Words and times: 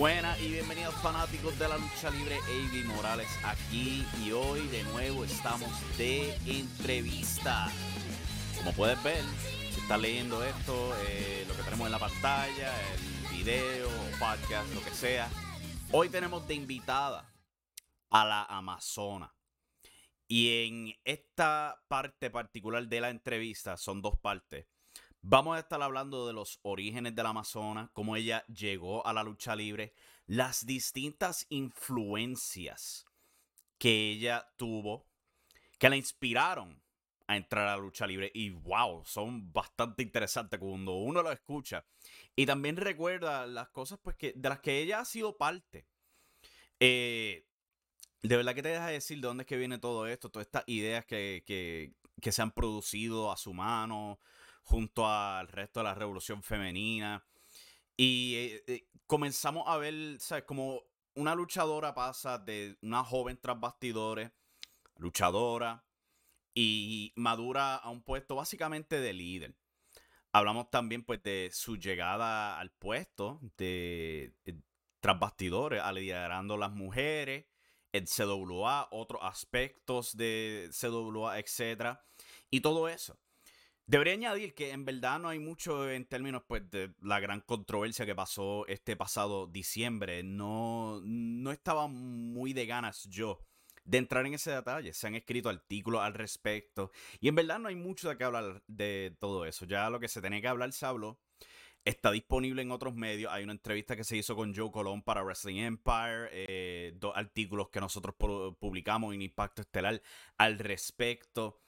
Buenas 0.00 0.40
y 0.40 0.48
bienvenidos 0.48 0.94
fanáticos 1.02 1.58
de 1.58 1.68
la 1.68 1.76
lucha 1.76 2.08
libre, 2.08 2.38
Avi 2.46 2.84
Morales 2.84 3.28
aquí 3.44 4.02
y 4.24 4.32
hoy 4.32 4.66
de 4.68 4.82
nuevo 4.84 5.24
estamos 5.24 5.68
de 5.98 6.34
entrevista. 6.46 7.70
Como 8.56 8.72
puedes 8.72 9.02
ver, 9.02 9.22
si 9.70 9.78
estás 9.78 10.00
leyendo 10.00 10.42
esto, 10.42 10.94
eh, 11.06 11.44
lo 11.46 11.54
que 11.54 11.64
tenemos 11.64 11.84
en 11.84 11.92
la 11.92 11.98
pantalla, 11.98 12.72
el 12.94 13.36
video, 13.36 13.90
podcast, 14.18 14.72
lo 14.72 14.82
que 14.82 14.90
sea, 14.90 15.28
hoy 15.92 16.08
tenemos 16.08 16.48
de 16.48 16.54
invitada 16.54 17.30
a 18.08 18.24
la 18.24 18.44
Amazona. 18.44 19.36
Y 20.26 20.64
en 20.66 20.94
esta 21.04 21.78
parte 21.88 22.30
particular 22.30 22.88
de 22.88 23.02
la 23.02 23.10
entrevista, 23.10 23.76
son 23.76 24.00
dos 24.00 24.18
partes. 24.18 24.66
Vamos 25.22 25.54
a 25.54 25.60
estar 25.60 25.82
hablando 25.82 26.26
de 26.26 26.32
los 26.32 26.60
orígenes 26.62 27.14
de 27.14 27.22
la 27.22 27.28
Amazona, 27.28 27.90
cómo 27.92 28.16
ella 28.16 28.42
llegó 28.46 29.06
a 29.06 29.12
la 29.12 29.22
lucha 29.22 29.54
libre, 29.54 29.92
las 30.26 30.64
distintas 30.64 31.44
influencias 31.50 33.04
que 33.76 34.12
ella 34.12 34.50
tuvo, 34.56 35.06
que 35.78 35.90
la 35.90 35.96
inspiraron 35.96 36.82
a 37.26 37.36
entrar 37.36 37.68
a 37.68 37.76
la 37.76 37.82
lucha 37.82 38.06
libre. 38.06 38.30
Y 38.32 38.48
wow, 38.48 39.04
son 39.04 39.52
bastante 39.52 40.02
interesantes 40.02 40.58
cuando 40.58 40.94
uno 40.94 41.22
lo 41.22 41.30
escucha. 41.30 41.84
Y 42.34 42.46
también 42.46 42.78
recuerda 42.78 43.46
las 43.46 43.68
cosas 43.68 43.98
pues, 44.02 44.16
que, 44.16 44.32
de 44.34 44.48
las 44.48 44.60
que 44.60 44.80
ella 44.80 45.00
ha 45.00 45.04
sido 45.04 45.36
parte. 45.36 45.86
Eh, 46.80 47.46
de 48.22 48.36
verdad 48.36 48.54
que 48.54 48.62
te 48.62 48.70
deja 48.70 48.86
decir 48.86 49.20
de 49.20 49.28
dónde 49.28 49.42
es 49.42 49.46
que 49.46 49.58
viene 49.58 49.78
todo 49.78 50.06
esto, 50.06 50.30
todas 50.30 50.46
estas 50.46 50.64
ideas 50.66 51.04
que, 51.04 51.44
que, 51.46 51.92
que 52.22 52.32
se 52.32 52.40
han 52.40 52.52
producido 52.52 53.30
a 53.30 53.36
su 53.36 53.52
mano 53.52 54.18
junto 54.70 55.06
al 55.06 55.48
resto 55.48 55.80
de 55.80 55.84
la 55.84 55.94
revolución 55.94 56.42
femenina. 56.42 57.26
Y 57.96 58.34
eh, 58.36 58.64
eh, 58.68 58.88
comenzamos 59.06 59.64
a 59.66 59.76
ver, 59.78 60.20
¿sabes? 60.20 60.44
Como 60.44 60.82
una 61.14 61.34
luchadora 61.34 61.92
pasa 61.92 62.38
de 62.38 62.78
una 62.82 63.02
joven 63.02 63.38
tras 63.42 63.60
luchadora, 64.96 65.84
y 66.54 67.12
madura 67.16 67.76
a 67.76 67.90
un 67.90 68.02
puesto 68.02 68.36
básicamente 68.36 69.00
de 69.00 69.12
líder. 69.12 69.56
Hablamos 70.32 70.70
también 70.70 71.04
pues 71.04 71.22
de 71.22 71.50
su 71.52 71.76
llegada 71.76 72.58
al 72.58 72.70
puesto 72.70 73.40
de, 73.56 74.34
de 74.44 74.52
eh, 74.52 74.60
tras 75.00 75.18
liderando 75.92 76.56
las 76.56 76.72
mujeres, 76.72 77.46
el 77.92 78.06
CWA, 78.06 78.88
otros 78.92 79.20
aspectos 79.24 80.16
de 80.16 80.70
CWA, 80.70 81.38
etc. 81.40 81.98
Y 82.50 82.60
todo 82.60 82.88
eso. 82.88 83.18
Debería 83.90 84.12
añadir 84.12 84.54
que 84.54 84.70
en 84.70 84.84
verdad 84.84 85.18
no 85.18 85.30
hay 85.30 85.40
mucho 85.40 85.90
en 85.90 86.04
términos 86.04 86.44
pues, 86.46 86.70
de 86.70 86.94
la 87.02 87.18
gran 87.18 87.40
controversia 87.40 88.06
que 88.06 88.14
pasó 88.14 88.64
este 88.68 88.94
pasado 88.94 89.48
diciembre. 89.48 90.22
No, 90.22 91.00
no 91.02 91.50
estaba 91.50 91.88
muy 91.88 92.52
de 92.52 92.66
ganas 92.66 93.08
yo 93.10 93.40
de 93.84 93.98
entrar 93.98 94.24
en 94.26 94.34
ese 94.34 94.52
detalle. 94.52 94.92
Se 94.92 95.08
han 95.08 95.16
escrito 95.16 95.48
artículos 95.48 96.02
al 96.02 96.14
respecto. 96.14 96.92
Y 97.18 97.26
en 97.26 97.34
verdad 97.34 97.58
no 97.58 97.68
hay 97.68 97.74
mucho 97.74 98.08
de 98.08 98.16
qué 98.16 98.22
hablar 98.22 98.62
de 98.68 99.16
todo 99.18 99.44
eso. 99.44 99.64
Ya 99.64 99.90
lo 99.90 99.98
que 99.98 100.06
se 100.06 100.22
tenía 100.22 100.40
que 100.40 100.46
hablar 100.46 100.72
se 100.72 100.86
habló. 100.86 101.18
Está 101.84 102.12
disponible 102.12 102.62
en 102.62 102.70
otros 102.70 102.94
medios. 102.94 103.32
Hay 103.32 103.42
una 103.42 103.54
entrevista 103.54 103.96
que 103.96 104.04
se 104.04 104.16
hizo 104.16 104.36
con 104.36 104.54
Joe 104.54 104.70
Colón 104.70 105.02
para 105.02 105.24
Wrestling 105.24 105.56
Empire. 105.56 106.28
Eh, 106.30 106.92
dos 106.94 107.16
artículos 107.16 107.70
que 107.70 107.80
nosotros 107.80 108.14
publicamos 108.14 109.12
en 109.16 109.22
Impacto 109.22 109.62
Estelar 109.62 110.00
al 110.36 110.60
respecto. 110.60 111.58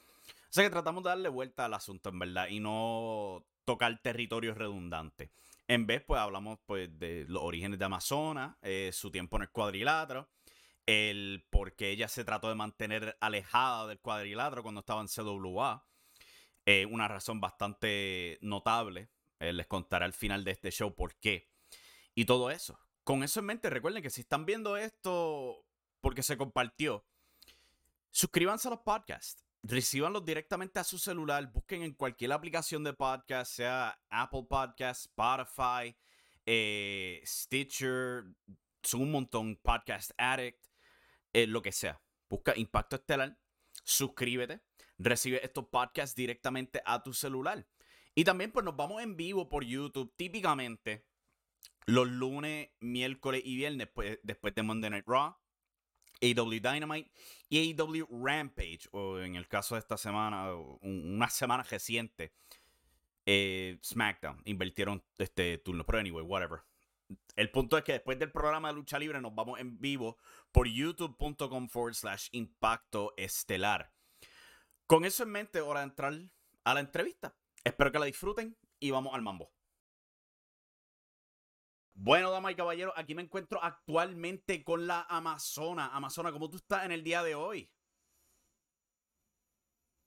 O 0.53 0.55
sea 0.55 0.65
que 0.65 0.71
tratamos 0.71 1.03
de 1.03 1.09
darle 1.09 1.31
vuelta 1.31 1.65
al 1.65 1.73
asunto, 1.73 2.11
en 2.11 2.19
verdad, 2.19 2.49
y 2.51 2.61
no 2.61 3.43
tocar 3.65 3.99
territorios 4.03 4.59
redundantes. 4.59 5.31
En 5.67 5.87
vez, 5.87 6.05
pues 6.07 6.21
hablamos 6.21 6.59
pues, 6.67 6.91
de 6.99 7.25
los 7.27 7.43
orígenes 7.43 7.79
de 7.79 7.87
Amazonas, 7.87 8.55
eh, 8.61 8.91
su 8.93 9.11
tiempo 9.11 9.37
en 9.37 9.45
el 9.45 9.51
cuadrilátero, 9.51 10.29
el 10.85 11.47
por 11.49 11.75
qué 11.75 11.89
ella 11.89 12.07
se 12.07 12.23
trató 12.23 12.51
de 12.51 12.55
mantener 12.55 13.17
alejada 13.23 13.87
del 13.87 14.01
cuadrilátero 14.01 14.63
cuando 14.63 14.81
estaba 14.81 15.01
en 15.01 15.09
CWA. 15.09 15.87
Eh, 16.67 16.85
una 16.85 17.09
razón 17.09 17.41
bastante 17.41 18.39
notable. 18.43 19.09
Eh, 19.41 19.55
les 19.55 19.67
contaré 19.67 20.05
al 20.05 20.13
final 20.13 20.45
de 20.45 20.51
este 20.51 20.71
show 20.71 20.95
por 20.95 21.15
qué. 21.15 21.51
Y 22.15 22.27
todo 22.27 22.51
eso. 22.51 22.79
Con 23.05 23.23
eso 23.23 23.41
en 23.41 23.47
mente, 23.47 23.71
recuerden 23.71 24.03
que 24.03 24.11
si 24.11 24.21
están 24.21 24.45
viendo 24.45 24.77
esto 24.77 25.65
porque 26.03 26.23
se 26.23 26.37
compartió, 26.37 27.07
suscríbanse 28.11 28.69
a 28.69 28.73
los 28.73 28.81
podcasts 28.81 29.47
recibanlos 29.63 30.25
directamente 30.25 30.79
a 30.79 30.85
su 30.85 30.99
celular, 30.99 31.51
busquen 31.53 31.83
en 31.83 31.95
cualquier 31.95 32.33
aplicación 32.33 32.85
de 32.85 32.93
podcast, 32.93 33.53
sea 33.53 34.01
Apple 34.11 34.47
Podcast, 34.49 35.07
Spotify, 35.07 35.97
eh, 36.47 37.23
Stitcher, 37.25 38.25
son 38.83 39.03
un 39.03 39.13
montón, 39.13 39.57
Podcast 39.57 40.11
Addict, 40.19 40.67
eh, 41.33 41.47
lo 41.47 41.63
que 41.63 41.73
sea. 41.73 42.01
Busca 42.29 42.57
Impacto 42.57 42.97
Estelar, 42.97 43.39
suscríbete, 43.85 44.61
recibe 44.99 45.45
estos 45.45 45.67
podcasts 45.67 46.17
directamente 46.17 46.83
a 46.85 47.03
tu 47.03 47.13
celular. 47.13 47.67
Y 48.15 48.25
también 48.25 48.53
pues 48.53 48.65
nos 48.65 48.77
vamos 48.77 49.03
en 49.03 49.17
vivo 49.17 49.49
por 49.49 49.65
YouTube, 49.65 50.13
típicamente 50.17 51.07
los 51.87 52.09
lunes, 52.09 52.71
miércoles 52.81 53.43
y 53.45 53.57
viernes 53.57 53.89
pues, 53.93 54.19
después 54.23 54.55
de 54.55 54.63
Monday 54.63 54.91
Night 54.91 55.07
Raw. 55.07 55.37
AW 56.23 56.51
Dynamite 56.51 57.11
y 57.49 57.75
AW 57.75 58.07
Rampage, 58.25 58.89
o 58.93 59.19
en 59.19 59.35
el 59.35 59.49
caso 59.49 59.75
de 59.75 59.81
esta 59.81 59.97
semana, 59.97 60.55
una 60.55 61.29
semana 61.29 61.63
reciente, 61.65 62.33
eh, 63.27 63.79
SmackDown. 63.83 64.43
Invirtieron 64.45 65.03
este 65.19 65.59
turno, 65.59 65.85
pero 65.85 65.99
anyway, 65.99 66.25
whatever. 66.25 66.61
El 67.37 67.51
punto 67.51 67.77
es 67.77 67.85
que 67.85 67.93
después 67.93 68.19
del 68.19 68.31
programa 68.31 68.69
de 68.69 68.75
lucha 68.75 68.99
libre 68.99 69.21
nos 69.21 69.35
vamos 69.35 69.59
en 69.61 69.79
vivo 69.79 70.19
por 70.51 70.69
youtube.com 70.69 71.69
forward 71.69 71.95
slash 71.95 72.29
impacto 72.33 73.13
estelar. 73.17 73.93
Con 74.87 75.05
eso 75.05 75.23
en 75.23 75.31
mente, 75.31 75.61
hora 75.61 75.81
de 75.81 75.87
entrar 75.87 76.15
a 76.65 76.75
la 76.75 76.81
entrevista. 76.81 77.35
Espero 77.65 77.93
que 77.93 77.99
la 77.99 78.07
disfruten 78.07 78.57
y 78.79 78.91
vamos 78.91 79.15
al 79.15 79.23
mambo. 79.23 79.53
Bueno, 82.05 82.33
damas 82.33 82.51
y 82.51 82.57
caballeros, 82.57 82.93
aquí 82.97 83.15
me 83.15 83.23
encuentro 83.23 83.63
actualmente 83.63 84.65
con 84.65 84.89
la 84.89 85.03
Amazona. 85.03 85.87
Amazona, 85.95 86.33
¿cómo 86.33 86.51
tú 86.51 86.57
estás 86.57 86.85
en 86.85 86.91
el 86.91 87.05
día 87.05 87.23
de 87.23 87.37
hoy? 87.37 87.71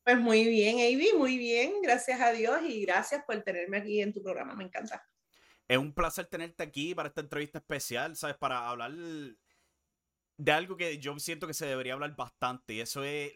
Pues 0.03 0.19
muy 0.19 0.45
bien, 0.45 0.75
Avi, 0.75 1.13
muy 1.17 1.37
bien, 1.37 1.81
gracias 1.81 2.19
a 2.19 2.33
Dios 2.33 2.59
y 2.67 2.81
gracias 2.81 3.23
por 3.25 3.41
tenerme 3.43 3.77
aquí 3.77 4.01
en 4.01 4.11
tu 4.11 4.21
programa, 4.21 4.55
me 4.55 4.65
encanta. 4.65 5.07
Es 5.69 5.77
un 5.77 5.93
placer 5.93 6.25
tenerte 6.25 6.63
aquí 6.63 6.93
para 6.93 7.07
esta 7.07 7.21
entrevista 7.21 7.59
especial, 7.59 8.17
¿sabes? 8.17 8.35
Para 8.35 8.67
hablar 8.67 8.91
de 8.91 10.51
algo 10.51 10.75
que 10.75 10.97
yo 10.97 11.17
siento 11.17 11.47
que 11.47 11.53
se 11.53 11.65
debería 11.65 11.93
hablar 11.93 12.13
bastante 12.13 12.73
y 12.73 12.81
eso 12.81 13.05
es 13.05 13.31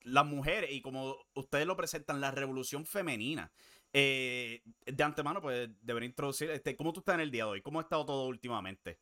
las 0.00 0.26
mujeres 0.26 0.72
y 0.72 0.82
como 0.82 1.16
ustedes 1.34 1.64
lo 1.64 1.76
presentan, 1.76 2.20
la 2.20 2.32
revolución 2.32 2.84
femenina. 2.86 3.52
Eh, 3.92 4.62
de 4.86 5.02
antemano, 5.02 5.40
pues 5.40 5.68
debería 5.80 6.08
introducir, 6.08 6.50
este, 6.50 6.76
¿cómo 6.76 6.92
tú 6.92 7.00
estás 7.00 7.16
en 7.16 7.22
el 7.22 7.30
día 7.30 7.44
de 7.44 7.50
hoy? 7.50 7.62
¿Cómo 7.62 7.80
ha 7.80 7.82
estado 7.82 8.06
todo 8.06 8.26
últimamente? 8.26 9.00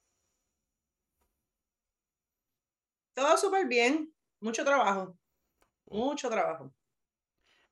Todo 3.12 3.36
súper 3.36 3.66
bien, 3.66 4.14
mucho 4.40 4.64
trabajo, 4.64 5.18
mucho 5.86 6.30
trabajo. 6.30 6.72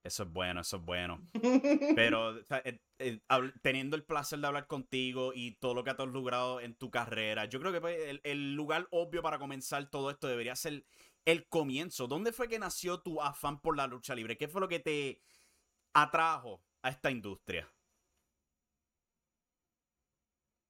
Eso 0.03 0.23
es 0.23 0.31
bueno, 0.31 0.61
eso 0.61 0.77
es 0.77 0.85
bueno. 0.85 1.27
Pero 1.97 2.39
eh, 2.39 2.81
eh, 2.99 3.21
teniendo 3.63 3.97
el 3.97 4.05
placer 4.05 4.39
de 4.39 4.47
hablar 4.47 4.67
contigo 4.67 5.33
y 5.35 5.57
todo 5.57 5.75
lo 5.75 5.83
que 5.83 5.91
has 5.91 5.99
logrado 5.99 6.61
en 6.61 6.75
tu 6.75 6.91
carrera, 6.91 7.47
yo 7.47 7.59
creo 7.61 7.73
que 7.73 7.81
pues, 7.81 7.99
el, 8.09 8.21
el, 8.25 8.55
lugar 8.55 8.87
obvio 8.91 9.23
para 9.23 9.39
comenzar 9.39 9.89
todo 9.91 10.11
esto 10.11 10.29
debería 10.29 10.55
ser 10.55 10.85
el 11.25 11.49
comienzo. 11.49 12.07
¿Dónde 12.07 12.33
fue 12.33 12.49
que 12.49 12.59
nació 12.59 13.01
tu 13.01 13.21
afán 13.21 13.61
por 13.61 13.77
la 13.77 13.87
lucha 13.87 14.15
libre? 14.15 14.37
¿Qué 14.37 14.47
fue 14.47 14.61
lo 14.61 14.69
que 14.69 14.79
te 14.79 15.21
atrajo 15.93 16.66
a 16.83 16.91
esta 16.91 17.11
industria? 17.11 17.71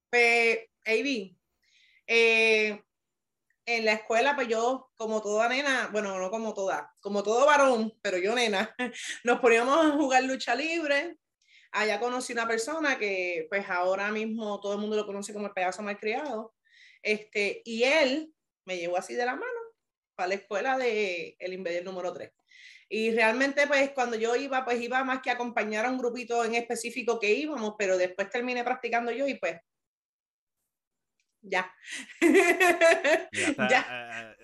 Pues, 0.09 0.59
AB, 0.85 1.35
eh, 2.07 2.81
en 3.67 3.85
la 3.85 3.93
escuela, 3.93 4.33
pues 4.35 4.47
yo, 4.47 4.91
como 4.95 5.21
toda 5.21 5.49
nena, 5.49 5.89
bueno, 5.91 6.17
no 6.17 6.31
como 6.31 6.53
toda, 6.53 6.93
como 7.01 7.21
todo 7.21 7.45
varón, 7.45 7.93
pero 8.01 8.17
yo 8.17 8.33
nena, 8.33 8.73
nos 9.25 9.39
poníamos 9.39 9.85
a 9.85 9.91
jugar 9.91 10.23
lucha 10.23 10.55
libre. 10.55 11.17
Allá 11.71 11.99
conocí 11.99 12.31
una 12.31 12.47
persona 12.47 12.97
que, 12.97 13.45
pues 13.49 13.69
ahora 13.69 14.09
mismo 14.09 14.59
todo 14.61 14.73
el 14.73 14.79
mundo 14.79 14.95
lo 14.95 15.05
conoce 15.05 15.33
como 15.33 15.47
el 15.47 15.53
pedazo 15.53 15.83
malcriado. 15.83 16.55
Este, 17.03 17.61
y 17.65 17.83
él 17.83 18.33
me 18.65 18.77
llevó 18.77 18.97
así 18.97 19.15
de 19.15 19.25
la 19.25 19.35
mano 19.35 19.59
para 20.15 20.29
la 20.29 20.35
escuela 20.35 20.77
de 20.77 21.35
El 21.39 21.53
Invader 21.53 21.83
número 21.83 22.13
3. 22.13 22.31
Y 22.89 23.11
realmente, 23.11 23.67
pues 23.67 23.91
cuando 23.91 24.15
yo 24.15 24.35
iba, 24.35 24.63
pues 24.63 24.81
iba 24.81 25.03
más 25.03 25.21
que 25.21 25.29
acompañar 25.29 25.85
a 25.85 25.89
un 25.89 25.97
grupito 25.97 26.43
en 26.45 26.55
específico 26.55 27.19
que 27.19 27.33
íbamos, 27.33 27.75
pero 27.77 27.97
después 27.97 28.29
terminé 28.29 28.63
practicando 28.63 29.11
yo 29.11 29.27
y 29.27 29.35
pues 29.35 29.59
ya. 31.41 31.73
ya. 33.69 34.35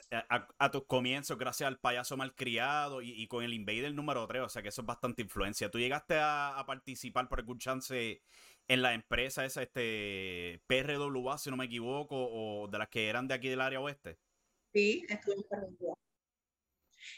A, 0.58 0.72
tus 0.72 0.86
comienzos, 0.86 1.38
gracias 1.38 1.68
al 1.68 1.80
payaso 1.80 2.18
malcriado 2.18 3.02
y, 3.02 3.12
y 3.12 3.28
con 3.28 3.44
el 3.44 3.54
Invader 3.54 3.94
número 3.94 4.28
3, 4.28 4.44
o 4.44 4.50
sea 4.50 4.62
que 4.62 4.70
eso 4.70 4.82
es 4.82 4.88
bastante 4.88 5.22
influencia. 5.22 5.70
¿Tú 5.70 5.80
llegaste 5.80 6.16
a, 6.20 6.64
participar 6.68 7.28
por 7.28 7.40
algún 7.40 7.60
chance 7.60 8.22
en 8.68 8.82
la 8.82 8.94
empresa 8.94 9.44
esa, 9.46 9.62
este, 9.62 10.62
PRWA, 10.68 11.38
si 11.38 11.50
no 11.50 11.58
me 11.58 11.66
equivoco, 11.66 12.16
o 12.16 12.68
de 12.68 12.78
las 12.78 12.90
que 12.90 13.10
eran 13.10 13.28
de 13.28 13.34
aquí 13.34 13.50
del 13.50 13.62
área 13.62 13.82
oeste. 13.82 14.18
Sí, 14.74 15.06
estuve 15.10 15.36
en 15.36 15.44
PRWA. 15.44 15.93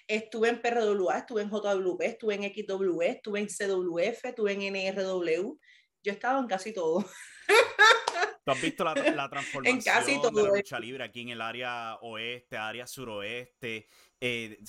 Estuve 0.08 0.50
en 0.50 0.62
PRWA, 0.62 1.20
estuve 1.20 1.42
en 1.42 1.50
JWP, 1.50 2.02
estuve 2.02 2.36
en 2.36 2.44
XW, 2.44 3.02
estuve 3.02 3.40
en 3.40 3.48
CWF, 3.48 4.26
estuve 4.26 4.54
en 4.54 4.76
NRW. 4.76 5.58
Yo 6.04 6.12
he 6.12 6.16
estado 6.16 6.40
en 6.40 6.48
casi 6.48 6.74
todo. 6.74 7.06
¿Tú 8.46 8.52
has 8.52 8.62
visto 8.62 8.84
la, 8.84 8.94
la 8.94 9.28
transformación 9.28 9.82
casi 9.82 10.20
de 10.20 10.44
la 10.44 10.56
lucha 10.56 10.80
libre 10.80 11.04
aquí 11.04 11.22
en 11.22 11.30
el 11.30 11.42
área 11.42 11.96
oeste, 12.02 12.58
área 12.58 12.86
suroeste? 12.86 13.88
Eh, 14.20 14.60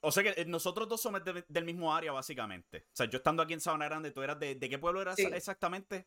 o 0.00 0.12
sea 0.12 0.22
que 0.22 0.40
eh, 0.40 0.44
nosotros 0.44 0.88
dos 0.88 1.00
somos 1.00 1.22
del 1.24 1.64
mismo 1.64 1.94
área, 1.94 2.12
básicamente. 2.12 2.86
O 2.92 2.96
sea, 2.96 3.06
yo 3.06 3.16
estando 3.16 3.42
aquí 3.42 3.54
en 3.54 3.60
Sabana 3.60 3.86
Grande, 3.86 4.12
¿tú 4.12 4.22
eras 4.22 4.38
de, 4.38 4.58
qué 4.58 4.78
pueblo 4.78 5.02
eras 5.02 5.18
exactamente? 5.18 6.06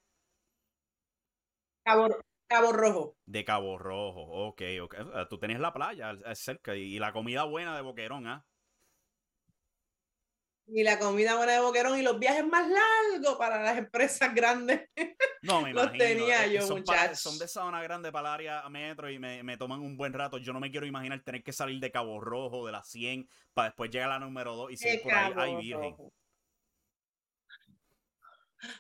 Cabo, 1.84 2.08
Cabo, 2.48 2.72
Rojo. 2.72 3.18
De 3.26 3.44
Cabo 3.44 3.78
Rojo, 3.78 4.22
ok, 4.22 4.62
ok. 4.82 4.96
Tú 5.30 5.38
tenías 5.38 5.60
la 5.60 5.74
playa 5.74 6.16
cerca 6.34 6.76
y, 6.76 6.98
la 7.00 7.12
comida 7.12 7.44
buena 7.44 7.76
de 7.76 7.82
Boquerón, 7.82 8.28
¿ah? 8.28 8.46
y 10.68 10.84
la 10.84 11.00
comida 11.00 11.36
buena 11.36 11.54
de 11.54 11.60
Boquerón 11.62 11.98
y 11.98 12.02
los 12.02 12.20
viajes 12.20 12.46
más 12.46 12.68
largos 12.68 13.38
para 13.38 13.64
las 13.64 13.78
empresas 13.78 14.34
grandes. 14.34 14.90
No, 15.44 15.62
me 15.62 15.72
los 15.72 15.94
tenía 15.94 16.48
yo, 16.48 16.64
son 16.64 16.84
son 17.14 17.38
de 17.38 17.48
zona 17.48 17.82
grande 17.82 18.12
para 18.12 18.30
el 18.30 18.34
área 18.34 18.70
metro 18.70 19.10
y 19.10 19.20
me, 19.20 19.44
me, 19.44 19.56
toman 19.56 19.80
un 19.80 19.96
buen 19.96 20.12
rato. 20.12 20.40
Yo 20.40 20.52
no 20.52 20.60
me 20.60 20.72
quiero 20.72 20.86
imaginar 20.86 21.22
tener 21.22 21.44
que 21.44 21.54
salir 21.54 21.80
de 21.80 21.92
Cabo 21.92 22.20
Rojo, 22.20 22.66
de 22.66 22.72
la 22.72 22.84
100, 22.84 23.30
para 23.54 23.70
después 23.70 23.92
llegar 23.92 24.10
a 24.10 24.14
la 24.14 24.26
número 24.26 24.56
2 24.56 24.72
y 24.72 24.78
seguir 24.78 25.04
por 25.04 25.14
ahí. 25.14 25.34
Ay, 25.38 25.56
virgen. 25.58 25.96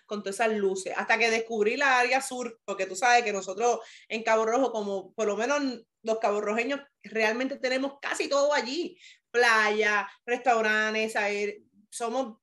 Con 0.06 0.24
todas 0.24 0.36
esas 0.36 0.54
luces. 0.54 0.94
Hasta 0.96 1.18
que 1.18 1.30
descubrí 1.30 1.78
la 1.78 2.00
área 2.00 2.22
sur, 2.22 2.60
porque 2.66 2.86
tú 2.86 2.96
sabes 2.96 3.24
que 3.24 3.34
nosotros 3.34 3.80
en 4.08 4.24
Cabo 4.24 4.46
Rojo, 4.46 4.72
como 4.72 5.14
por 5.14 5.28
lo 5.28 5.38
menos 5.38 5.62
los 6.04 6.20
caborrojeños, 6.20 6.80
realmente 7.04 7.58
tenemos 7.58 8.00
casi 8.02 8.30
todo 8.30 8.54
allí. 8.54 8.98
Playa, 9.32 10.10
restaurantes, 10.26 11.14
somos 11.90 12.38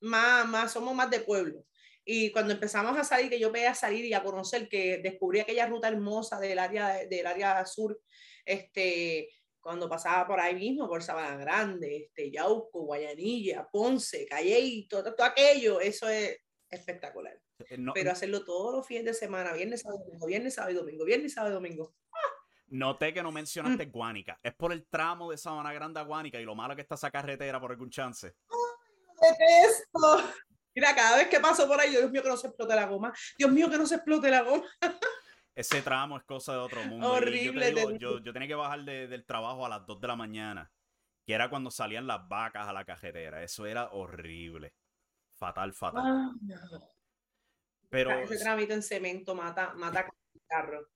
más, 0.00 0.46
más, 0.46 0.72
somos 0.72 0.94
más 0.94 1.10
de 1.10 1.20
pueblo. 1.20 1.64
Y 2.04 2.32
cuando 2.32 2.52
empezamos 2.52 2.96
a 2.98 3.04
salir, 3.04 3.30
que 3.30 3.38
yo 3.38 3.52
veía 3.52 3.74
salir 3.74 4.04
y 4.04 4.14
a 4.14 4.22
conocer, 4.22 4.68
que 4.68 4.98
descubrí 4.98 5.40
aquella 5.40 5.66
ruta 5.66 5.88
hermosa 5.88 6.40
del 6.40 6.58
área, 6.58 7.06
del 7.06 7.26
área 7.26 7.64
sur, 7.64 8.00
este, 8.44 9.28
cuando 9.60 9.88
pasaba 9.88 10.26
por 10.26 10.40
ahí 10.40 10.54
mismo, 10.54 10.88
por 10.88 11.02
Sabana 11.02 11.36
Grande, 11.36 11.96
este, 11.96 12.30
Yauco, 12.30 12.82
Guayanilla, 12.82 13.68
Ponce, 13.70 14.26
Calle 14.26 14.58
y 14.58 14.88
todo, 14.88 15.14
todo 15.14 15.26
aquello, 15.26 15.80
eso 15.80 16.08
es 16.08 16.36
espectacular. 16.72 17.38
Eh, 17.58 17.78
Pero 17.94 18.10
hacerlo 18.10 18.44
todos 18.44 18.74
los 18.74 18.86
fines 18.86 19.04
de 19.04 19.14
semana, 19.14 19.52
viernes, 19.52 19.82
sábado, 19.82 20.02
domingo, 20.04 20.26
viernes, 20.26 20.54
sábado 20.54 20.72
y 20.72 20.76
domingo, 20.76 21.04
viernes, 21.04 21.34
sábado 21.34 21.52
y 21.52 21.54
domingo. 21.54 21.94
Noté 22.68 23.12
que 23.12 23.22
no 23.22 23.30
mencionaste 23.30 23.86
mm. 23.86 23.90
Guánica. 23.90 24.40
Es 24.42 24.54
por 24.54 24.72
el 24.72 24.86
tramo 24.86 25.30
de 25.30 25.36
Sabana 25.36 25.72
Grande 25.74 26.00
a 26.00 26.04
Guánica 26.04 26.40
y 26.40 26.44
lo 26.44 26.54
malo 26.54 26.74
que 26.74 26.80
está 26.80 26.94
esa 26.94 27.10
carretera 27.10 27.60
por 27.60 27.70
algún 27.70 27.90
chance. 27.90 28.34
detesto. 29.20 30.32
Mira, 30.74 30.94
cada 30.94 31.18
vez 31.18 31.28
que 31.28 31.38
paso 31.38 31.68
por 31.68 31.78
ahí, 31.78 31.90
Dios 31.90 32.10
mío, 32.10 32.22
que 32.22 32.30
no 32.30 32.36
se 32.36 32.46
explote 32.46 32.74
la 32.74 32.86
goma. 32.86 33.12
Dios 33.36 33.52
mío, 33.52 33.68
que 33.68 33.76
no 33.76 33.86
se 33.86 33.96
explote 33.96 34.30
la 34.30 34.40
goma. 34.40 34.64
Ese 35.54 35.82
tramo 35.82 36.16
es 36.16 36.24
cosa 36.24 36.52
de 36.52 36.58
otro 36.60 36.82
mundo. 36.84 37.12
Horrible. 37.12 37.74
Yo, 37.98 38.20
yo, 38.20 38.32
tenía 38.32 38.48
que 38.48 38.54
bajar 38.54 38.82
del 38.84 39.26
trabajo 39.26 39.66
a 39.66 39.68
las 39.68 39.84
2 39.84 40.00
de 40.00 40.08
la 40.08 40.16
mañana, 40.16 40.72
que 41.26 41.34
era 41.34 41.50
cuando 41.50 41.70
salían 41.70 42.06
las 42.06 42.26
vacas 42.26 42.66
a 42.66 42.72
la 42.72 42.86
carretera. 42.86 43.42
Eso 43.42 43.66
era 43.66 43.90
horrible. 43.90 44.72
Fatal, 45.42 45.72
fatal. 45.72 46.04
Ah, 46.06 46.32
Pero, 47.88 48.12
ese 48.12 48.38
trámite 48.38 48.74
en 48.74 48.82
cemento 48.82 49.34
mata, 49.34 49.74
mata 49.74 50.06
carro. 50.46 50.86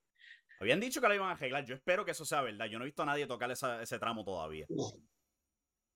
Habían 0.61 0.79
dicho 0.79 1.01
que 1.01 1.09
la 1.09 1.15
iban 1.15 1.27
a 1.27 1.33
arreglar. 1.33 1.65
Yo 1.65 1.75
espero 1.75 2.05
que 2.05 2.11
eso 2.11 2.23
sea 2.23 2.41
verdad. 2.43 2.67
Yo 2.67 2.79
no 2.79 2.85
he 2.85 2.87
visto 2.87 3.03
a 3.03 3.07
nadie 3.07 3.27
tocar 3.27 3.51
ese 3.51 3.99
tramo 3.99 4.23
todavía. 4.23 4.65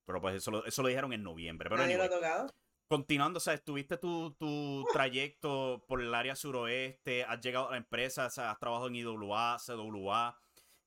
Pero 0.05 0.19
pues 0.19 0.35
eso, 0.35 0.65
eso 0.65 0.81
lo 0.81 0.89
dijeron 0.89 1.13
en 1.13 1.23
noviembre. 1.23 1.69
Pero 1.69 1.81
¿Nadie 1.81 1.95
lo 1.95 2.03
ha 2.03 2.09
tocado? 2.09 2.53
Continuando, 2.89 3.37
o 3.37 3.39
sea, 3.39 3.53
estuviste 3.53 3.97
tu, 3.97 4.33
tu 4.33 4.83
trayecto 4.91 5.85
por 5.87 6.01
el 6.01 6.13
área 6.13 6.35
suroeste, 6.35 7.23
has 7.23 7.39
llegado 7.39 7.69
a 7.69 7.71
la 7.71 7.77
empresa, 7.77 8.25
has 8.25 8.59
trabajado 8.59 8.87
en 8.87 8.95
IWA, 8.95 9.59
CWA, 9.65 10.37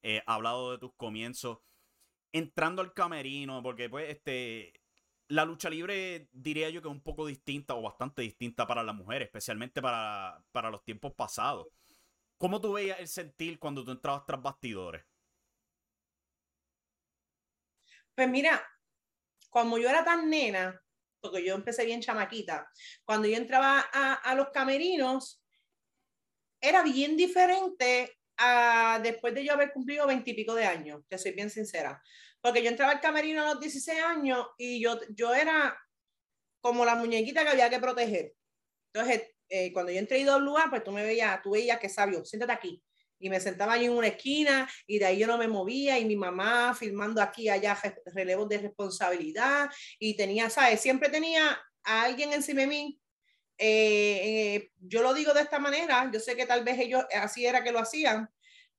eh, 0.03 0.19
has 0.27 0.35
hablado 0.35 0.73
de 0.73 0.79
tus 0.79 0.93
comienzos. 0.97 1.61
Entrando 2.31 2.83
al 2.83 2.93
camerino, 2.93 3.63
porque 3.63 3.89
pues 3.89 4.11
este, 4.11 4.84
la 5.29 5.45
lucha 5.45 5.71
libre 5.71 6.29
diría 6.33 6.71
yo 6.71 6.83
que 6.83 6.89
es 6.89 6.95
un 6.95 7.03
poco 7.03 7.27
distinta 7.27 7.75
o 7.75 7.83
bastante 7.83 8.23
distinta 8.23 8.67
para 8.67 8.83
las 8.83 8.95
mujeres, 8.95 9.27
especialmente 9.27 9.81
para, 9.81 10.43
para 10.53 10.71
los 10.71 10.85
tiempos 10.85 11.15
pasados. 11.15 11.67
¿Cómo 12.39 12.61
tú 12.61 12.73
veías 12.75 13.01
el 13.01 13.09
sentir 13.09 13.59
cuando 13.59 13.85
tú 13.85 13.93
entrabas 13.93 14.27
tras 14.27 14.43
bastidores? 14.43 15.05
Pues 18.15 18.29
mira, 18.29 18.63
como 19.51 19.79
yo 19.79 19.89
era 19.89 20.05
tan 20.05 20.29
nena, 20.29 20.81
porque 21.21 21.45
yo 21.45 21.55
empecé 21.55 21.85
bien 21.85 22.01
chamaquita, 22.01 22.69
cuando 23.05 23.27
yo 23.27 23.37
entraba 23.37 23.81
a, 23.81 24.35
los 24.35 24.51
camerinos, 24.51 25.43
era 26.61 26.83
bien 26.83 27.17
diferente 27.17 28.19
a 28.37 29.01
después 29.03 29.35
de 29.35 29.45
yo 29.45 29.53
haber 29.53 29.73
cumplido 29.73 30.07
veintipico 30.07 30.55
de 30.55 30.65
años, 30.65 31.03
te 31.09 31.19
soy 31.19 31.33
bien 31.33 31.51
sincera. 31.51 32.03
Porque 32.45 32.63
yo 32.63 32.69
entraba 32.69 32.93
al 32.93 33.01
camerino 33.01 33.41
a 33.41 33.55
los 33.55 33.61
16 33.61 34.03
años 34.03 34.47
y 34.59 34.79
yo, 34.79 35.01
yo 35.17 35.35
era 35.35 35.75
como 36.61 36.85
la 36.85 36.95
muñequita 36.95 37.43
que 37.43 37.49
había 37.49 37.71
que 37.71 37.79
proteger. 37.79 38.35
Entonces, 38.93 39.31
eh, 39.49 39.73
cuando 39.73 39.91
yo 39.91 39.99
entré 39.99 40.19
a 40.19 40.21
IWA, 40.21 40.67
pues 40.69 40.85
tú 40.85 40.93
me 40.93 41.03
veías, 41.03 41.41
tú 41.41 41.53
veías 41.53 41.79
que 41.79 41.89
sabio, 41.89 42.23
siéntate 42.23 42.53
aquí. 42.53 42.83
Y 43.19 43.31
me 43.31 43.41
sentaba 43.41 43.73
ahí 43.73 43.87
en 43.87 43.93
una 43.93 44.09
esquina 44.09 44.69
y 44.87 44.99
de 44.99 45.07
ahí 45.07 45.19
yo 45.21 45.27
no 45.27 45.39
me 45.39 45.49
movía 45.49 45.99
y 45.99 46.05
mi 46.05 46.17
mamá 46.17 46.75
filmando 46.75 47.23
aquí 47.23 47.49
allá 47.49 47.79
relevos 48.13 48.47
de 48.51 48.59
responsabilidad 48.59 49.71
y 49.99 50.15
tenía, 50.15 50.51
¿sabes? 50.51 50.83
Siempre 50.83 51.09
tenía 51.09 51.59
a 51.83 52.03
alguien 52.03 52.35
encima 52.35 52.61
de 52.61 52.67
mí. 52.67 53.01
Eh, 53.57 54.21
eh, 54.57 54.71
yo 54.81 55.01
lo 55.01 55.15
digo 55.15 55.33
de 55.33 55.41
esta 55.41 55.59
manera, 55.59 56.11
yo 56.13 56.21
sé 56.21 56.37
que 56.37 56.45
tal 56.45 56.63
vez 56.63 56.79
ellos 56.79 57.07
así 57.15 57.47
era 57.47 57.65
que 57.65 57.73
lo 57.73 57.79
hacían, 57.79 58.29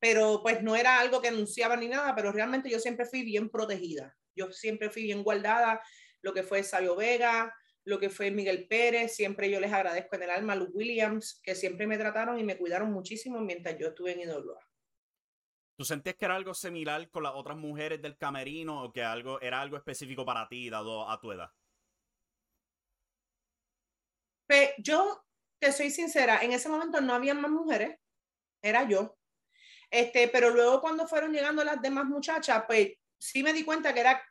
pero 0.07 0.39
pues 0.43 0.61
no 0.61 0.75
era 0.75 0.99
algo 0.99 1.19
que 1.19 1.29
anunciaban 1.29 1.79
ni 1.79 1.87
nada, 1.87 2.13
pero 2.13 2.31
realmente 2.31 2.69
yo 2.69 2.77
siempre 2.77 3.07
fui 3.07 3.23
bien 3.23 3.49
protegida. 3.49 4.15
Yo 4.35 4.51
siempre 4.51 4.91
fui 4.91 5.01
bien 5.01 5.23
guardada, 5.23 5.81
lo 6.21 6.31
que 6.31 6.43
fue 6.43 6.61
Sabio 6.61 6.95
Vega, 6.95 7.51
lo 7.85 7.97
que 7.97 8.11
fue 8.11 8.29
Miguel 8.29 8.67
Pérez, 8.67 9.15
siempre 9.15 9.49
yo 9.49 9.59
les 9.59 9.73
agradezco 9.73 10.15
en 10.15 10.21
el 10.21 10.29
alma 10.29 10.53
a 10.53 10.57
Luke 10.57 10.73
Williams, 10.75 11.41
que 11.41 11.55
siempre 11.55 11.87
me 11.87 11.97
trataron 11.97 12.37
y 12.37 12.43
me 12.43 12.55
cuidaron 12.55 12.91
muchísimo 12.91 13.39
mientras 13.41 13.79
yo 13.79 13.87
estuve 13.87 14.11
en 14.11 14.29
IWA. 14.29 14.59
¿Tú 15.75 15.83
sentías 15.83 16.15
que 16.15 16.25
era 16.25 16.35
algo 16.35 16.53
similar 16.53 17.09
con 17.09 17.23
las 17.23 17.33
otras 17.33 17.57
mujeres 17.57 17.99
del 17.99 18.15
camerino 18.15 18.83
o 18.83 18.93
que 18.93 19.01
algo, 19.01 19.41
era 19.41 19.59
algo 19.59 19.75
específico 19.75 20.23
para 20.23 20.47
ti, 20.47 20.69
dado 20.69 21.09
a 21.09 21.19
tu 21.19 21.31
edad? 21.31 21.49
Pues, 24.45 24.69
yo 24.77 25.25
te 25.57 25.71
soy 25.71 25.89
sincera, 25.89 26.43
en 26.43 26.51
ese 26.51 26.69
momento 26.69 27.01
no 27.01 27.15
había 27.15 27.33
más 27.33 27.49
mujeres, 27.49 27.97
era 28.61 28.87
yo. 28.87 29.17
Este, 29.89 30.27
pero 30.27 30.49
luego 30.49 30.81
cuando 30.81 31.07
fueron 31.07 31.33
llegando 31.33 31.63
las 31.63 31.81
demás 31.81 32.05
muchachas, 32.05 32.63
pues 32.67 32.93
sí 33.17 33.43
me 33.43 33.53
di 33.53 33.63
cuenta 33.63 33.93
que 33.93 34.01
era 34.01 34.21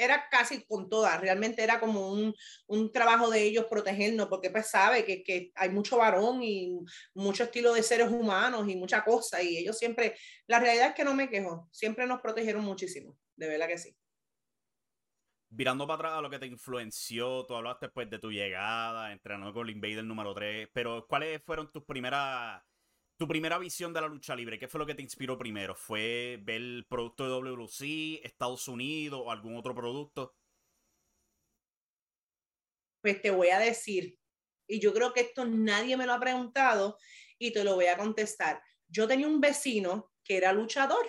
era 0.00 0.28
casi 0.30 0.64
con 0.64 0.88
todas, 0.88 1.20
realmente 1.20 1.62
era 1.62 1.78
como 1.78 2.10
un, 2.10 2.34
un 2.68 2.90
trabajo 2.90 3.28
de 3.28 3.42
ellos 3.42 3.66
protegernos, 3.68 4.28
porque 4.28 4.48
pues 4.50 4.68
sabe 4.68 5.04
que, 5.04 5.22
que, 5.22 5.52
hay 5.54 5.68
mucho 5.68 5.98
varón 5.98 6.42
y 6.42 6.78
mucho 7.14 7.44
estilo 7.44 7.74
de 7.74 7.82
seres 7.82 8.10
humanos 8.10 8.66
y 8.68 8.76
mucha 8.76 9.04
cosa, 9.04 9.42
y 9.42 9.58
ellos 9.58 9.78
siempre, 9.78 10.16
la 10.46 10.58
realidad 10.58 10.88
es 10.88 10.94
que 10.94 11.04
no 11.04 11.14
me 11.14 11.28
quejo, 11.28 11.68
siempre 11.70 12.06
nos 12.06 12.22
protegieron 12.22 12.64
muchísimo, 12.64 13.16
de 13.36 13.48
verdad 13.48 13.68
que 13.68 13.78
sí. 13.78 13.94
Virando 15.52 15.86
para 15.86 15.96
atrás 15.96 16.12
a 16.14 16.22
lo 16.22 16.30
que 16.30 16.38
te 16.38 16.46
influenció, 16.46 17.44
tú 17.44 17.54
hablaste 17.54 17.90
pues 17.90 18.08
de 18.08 18.20
tu 18.20 18.30
llegada, 18.30 19.12
entrenando 19.12 19.52
con 19.52 19.68
el 19.68 19.74
Invader 19.74 20.04
número 20.04 20.32
3, 20.32 20.68
pero 20.72 21.06
¿cuáles 21.08 21.42
fueron 21.44 21.70
tus 21.70 21.84
primeras 21.84 22.62
tu 23.20 23.28
primera 23.28 23.58
visión 23.58 23.92
de 23.92 24.00
la 24.00 24.08
lucha 24.08 24.34
libre, 24.34 24.58
¿qué 24.58 24.66
fue 24.66 24.78
lo 24.78 24.86
que 24.86 24.94
te 24.94 25.02
inspiró 25.02 25.36
primero? 25.36 25.74
¿Fue 25.74 26.38
ver 26.42 26.56
el 26.56 26.86
producto 26.88 27.24
de 27.24 27.28
WC, 27.28 28.26
Estados 28.26 28.66
Unidos 28.66 29.20
o 29.22 29.30
algún 29.30 29.58
otro 29.58 29.74
producto? 29.74 30.38
Pues 33.02 33.20
te 33.20 33.30
voy 33.30 33.50
a 33.50 33.58
decir, 33.58 34.18
y 34.66 34.80
yo 34.80 34.94
creo 34.94 35.12
que 35.12 35.20
esto 35.20 35.44
nadie 35.44 35.98
me 35.98 36.06
lo 36.06 36.14
ha 36.14 36.18
preguntado 36.18 36.96
y 37.38 37.52
te 37.52 37.62
lo 37.62 37.74
voy 37.74 37.88
a 37.88 37.98
contestar. 37.98 38.62
Yo 38.88 39.06
tenía 39.06 39.28
un 39.28 39.38
vecino 39.38 40.10
que 40.24 40.38
era 40.38 40.54
luchador, 40.54 41.06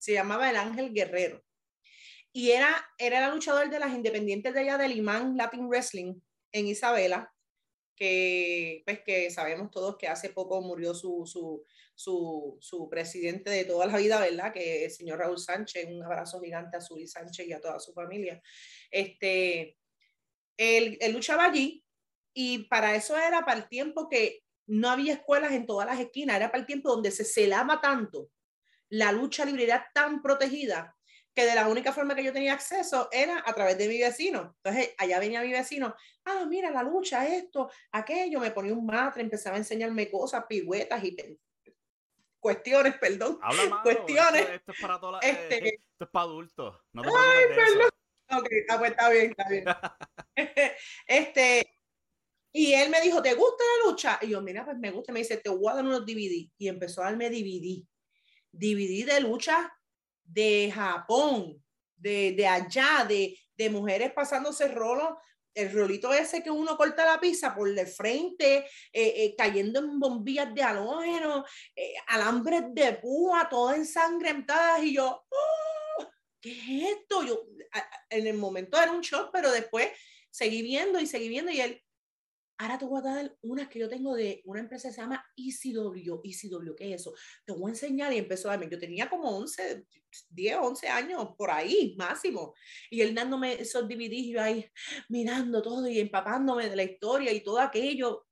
se 0.00 0.14
llamaba 0.14 0.50
el 0.50 0.56
Ángel 0.56 0.92
Guerrero, 0.92 1.44
y 2.32 2.50
era, 2.50 2.90
era 2.98 3.24
el 3.26 3.34
luchador 3.34 3.70
de 3.70 3.78
las 3.78 3.94
independientes 3.94 4.52
de 4.52 4.60
allá 4.62 4.78
del 4.78 4.96
Imán 4.96 5.36
Latin 5.36 5.68
Wrestling 5.68 6.20
en 6.50 6.66
Isabela, 6.66 7.32
que, 8.00 8.82
pues, 8.86 9.00
que 9.00 9.30
sabemos 9.30 9.70
todos 9.70 9.98
que 9.98 10.08
hace 10.08 10.30
poco 10.30 10.62
murió 10.62 10.94
su, 10.94 11.26
su, 11.26 11.62
su, 11.94 12.56
su, 12.58 12.88
presidente 12.88 13.50
de 13.50 13.66
toda 13.66 13.84
la 13.86 13.98
vida, 13.98 14.18
¿verdad? 14.18 14.54
Que 14.54 14.86
el 14.86 14.90
señor 14.90 15.18
Raúl 15.18 15.38
Sánchez, 15.38 15.86
un 15.86 16.02
abrazo 16.02 16.40
gigante 16.40 16.78
a 16.78 16.80
Suri 16.80 17.06
Sánchez 17.06 17.46
y 17.46 17.52
a 17.52 17.60
toda 17.60 17.78
su 17.78 17.92
familia. 17.92 18.40
Este, 18.90 19.76
él, 20.56 20.96
él 20.98 21.12
luchaba 21.12 21.44
allí 21.44 21.84
y 22.32 22.64
para 22.68 22.94
eso 22.94 23.18
era 23.18 23.44
para 23.44 23.60
el 23.60 23.68
tiempo 23.68 24.08
que 24.08 24.44
no 24.66 24.88
había 24.88 25.12
escuelas 25.12 25.52
en 25.52 25.66
todas 25.66 25.86
las 25.86 26.00
esquinas, 26.00 26.36
era 26.36 26.50
para 26.50 26.62
el 26.62 26.66
tiempo 26.66 26.88
donde 26.88 27.10
se 27.10 27.26
celaba 27.26 27.82
tanto, 27.82 28.30
la 28.88 29.12
lucha 29.12 29.44
libre 29.44 29.64
era 29.64 29.90
tan 29.92 30.22
protegida 30.22 30.96
que 31.34 31.44
de 31.44 31.54
la 31.54 31.68
única 31.68 31.92
forma 31.92 32.14
que 32.14 32.24
yo 32.24 32.32
tenía 32.32 32.54
acceso 32.54 33.08
era 33.12 33.42
a 33.46 33.54
través 33.54 33.78
de 33.78 33.88
mi 33.88 33.98
vecino. 33.98 34.54
Entonces, 34.62 34.94
allá 34.98 35.18
venía 35.20 35.42
mi 35.42 35.52
vecino, 35.52 35.94
ah, 36.24 36.44
mira 36.48 36.70
la 36.70 36.82
lucha, 36.82 37.26
esto, 37.26 37.70
aquello, 37.92 38.40
me 38.40 38.50
ponía 38.50 38.74
un 38.74 38.86
matre, 38.86 39.22
empezaba 39.22 39.56
a 39.56 39.58
enseñarme 39.58 40.10
cosas, 40.10 40.44
pigüetas 40.48 41.02
y 41.04 41.16
cuestiones, 42.40 42.96
perdón. 42.98 43.38
Habla 43.42 43.68
más, 43.68 43.82
cuestiones. 43.82 44.48
Esto, 44.50 44.72
es 44.72 44.80
para 44.80 44.98
todas 44.98 45.24
este, 45.24 45.74
esto 45.74 46.04
es 46.04 46.10
para 46.10 46.24
adultos. 46.24 46.76
No 46.92 47.02
te 47.02 47.08
ay, 47.08 47.44
perdón. 47.54 47.90
Ok, 48.32 48.48
ah, 48.68 48.78
pues 48.78 48.90
está 48.92 49.10
bien, 49.10 49.30
está 49.30 49.48
bien. 49.48 49.64
este, 51.06 51.74
y 52.52 52.74
él 52.74 52.90
me 52.90 53.00
dijo, 53.00 53.22
¿te 53.22 53.34
gusta 53.34 53.62
la 53.64 53.90
lucha? 53.90 54.18
Y 54.22 54.28
yo, 54.28 54.40
mira, 54.40 54.64
pues 54.64 54.76
me 54.78 54.90
gusta. 54.90 55.12
Me 55.12 55.20
dice, 55.20 55.36
te 55.36 55.50
voy 55.50 55.70
a 55.70 55.76
dar 55.76 55.84
unos 55.84 56.06
DVD. 56.06 56.48
Y 56.58 56.68
empezó 56.68 57.02
a 57.02 57.06
darme 57.06 57.28
DVD. 57.28 57.84
DVD 58.52 59.14
de 59.14 59.20
lucha 59.20 59.72
de 60.32 60.72
Japón, 60.74 61.62
de, 61.96 62.32
de 62.32 62.46
allá, 62.46 63.04
de, 63.08 63.38
de 63.56 63.70
mujeres 63.70 64.12
pasándose 64.12 64.68
rolo, 64.68 65.18
el 65.54 65.72
rolito 65.72 66.12
ese 66.12 66.42
que 66.42 66.50
uno 66.50 66.76
corta 66.76 67.04
la 67.04 67.20
pizza 67.20 67.54
por 67.54 67.72
de 67.74 67.86
frente, 67.86 68.58
eh, 68.58 68.64
eh, 68.92 69.34
cayendo 69.36 69.80
en 69.80 69.98
bombillas 69.98 70.54
de 70.54 70.62
halógeno, 70.62 71.44
eh, 71.74 71.94
alambres 72.06 72.62
de 72.72 72.94
púa, 72.94 73.48
todas 73.48 73.76
ensangrentadas, 73.76 74.82
y 74.82 74.94
yo, 74.94 75.24
¡Oh! 75.28 76.10
¿qué 76.40 76.52
es 76.52 76.98
esto? 76.98 77.24
Yo, 77.24 77.42
en 78.08 78.26
el 78.26 78.36
momento 78.36 78.80
era 78.80 78.92
un 78.92 79.00
shock, 79.00 79.30
pero 79.32 79.50
después 79.50 79.88
seguí 80.30 80.62
viendo 80.62 81.00
y 81.00 81.06
seguí 81.06 81.28
viendo, 81.28 81.50
y 81.50 81.60
él, 81.60 81.82
Ahora 82.60 82.76
te 82.76 82.84
voy 82.84 82.98
a 82.98 83.02
dar 83.02 83.36
unas 83.40 83.68
que 83.68 83.78
yo 83.78 83.88
tengo 83.88 84.14
de 84.14 84.42
una 84.44 84.60
empresa 84.60 84.88
que 84.88 84.94
se 84.94 85.00
llama 85.00 85.24
ECW. 85.34 86.20
ECW, 86.22 86.74
¿qué 86.76 86.92
es 86.92 87.00
eso? 87.00 87.14
Te 87.46 87.54
voy 87.54 87.70
a 87.70 87.72
enseñar 87.72 88.12
y 88.12 88.18
empezó 88.18 88.48
a 88.48 88.50
darme. 88.50 88.68
Yo 88.70 88.78
tenía 88.78 89.08
como 89.08 89.34
11, 89.34 89.86
10, 90.28 90.56
11 90.60 90.88
años 90.88 91.30
por 91.38 91.50
ahí, 91.50 91.94
máximo. 91.96 92.54
Y 92.90 93.00
él 93.00 93.14
dándome 93.14 93.62
esos 93.62 93.88
DVDs 93.88 94.26
yo 94.26 94.42
ahí 94.42 94.70
mirando 95.08 95.62
todo 95.62 95.88
y 95.88 96.00
empapándome 96.00 96.68
de 96.68 96.76
la 96.76 96.82
historia 96.82 97.32
y 97.32 97.42
todo 97.42 97.60
aquello. 97.60 98.26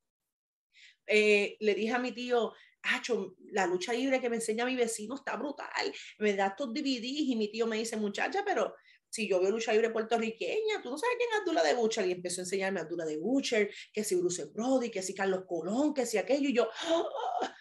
Eh, 1.06 1.56
le 1.61 1.75
dije 1.75 1.94
a 1.94 1.99
mi 1.99 2.12
tío, 2.12 2.52
Acho, 2.82 3.35
la 3.50 3.66
lucha 3.66 3.92
libre 3.92 4.20
que 4.20 4.30
me 4.30 4.37
enseña 4.37 4.64
mi 4.64 4.76
vecino 4.76 5.14
está 5.16 5.37
brutal. 5.37 5.92
Me 6.18 6.35
da 6.35 6.49
estos 6.49 6.73
DVDs 6.73 7.28
y 7.28 7.37
mi 7.37 7.50
tío 7.50 7.66
me 7.66 7.76
dice, 7.76 7.97
muchacha, 7.97 8.44
pero 8.44 8.75
si 9.11 9.29
yo 9.29 9.41
veo 9.41 9.50
lucha 9.50 9.73
libre 9.73 9.91
puertorriqueña, 9.91 10.83
tú 10.83 10.91
no 10.91 10.99
sabes 10.99 11.17
quién 11.17 11.31
es 11.31 11.38
Abdullah 11.41 11.62
de 11.62 11.75
Butcher, 11.75 12.07
y 12.07 12.12
empezó 12.12 12.41
a 12.41 12.45
enseñarme 12.45 12.81
a 12.81 12.83
Abdullah 12.85 13.07
de 13.07 13.17
Butcher, 13.17 13.71
que 13.93 14.05
si 14.05 14.15
Bruce 14.17 14.47
Brody, 14.47 14.91
que 14.91 15.03
si 15.03 15.15
Carlos 15.15 15.45
Colón, 15.47 15.95
que 15.95 16.07
si 16.07 16.19
aquello, 16.19 16.49
y 16.49 16.55
yo 16.55 16.69
¡ah! 16.73 17.05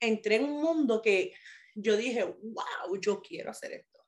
entré 0.00 0.36
en 0.36 0.44
un 0.44 0.62
mundo 0.62 1.00
que 1.00 1.32
yo 1.74 1.96
dije, 1.96 2.24
wow, 2.24 3.00
yo 3.00 3.20
quiero 3.20 3.50
hacer 3.50 3.72
esto. 3.72 3.98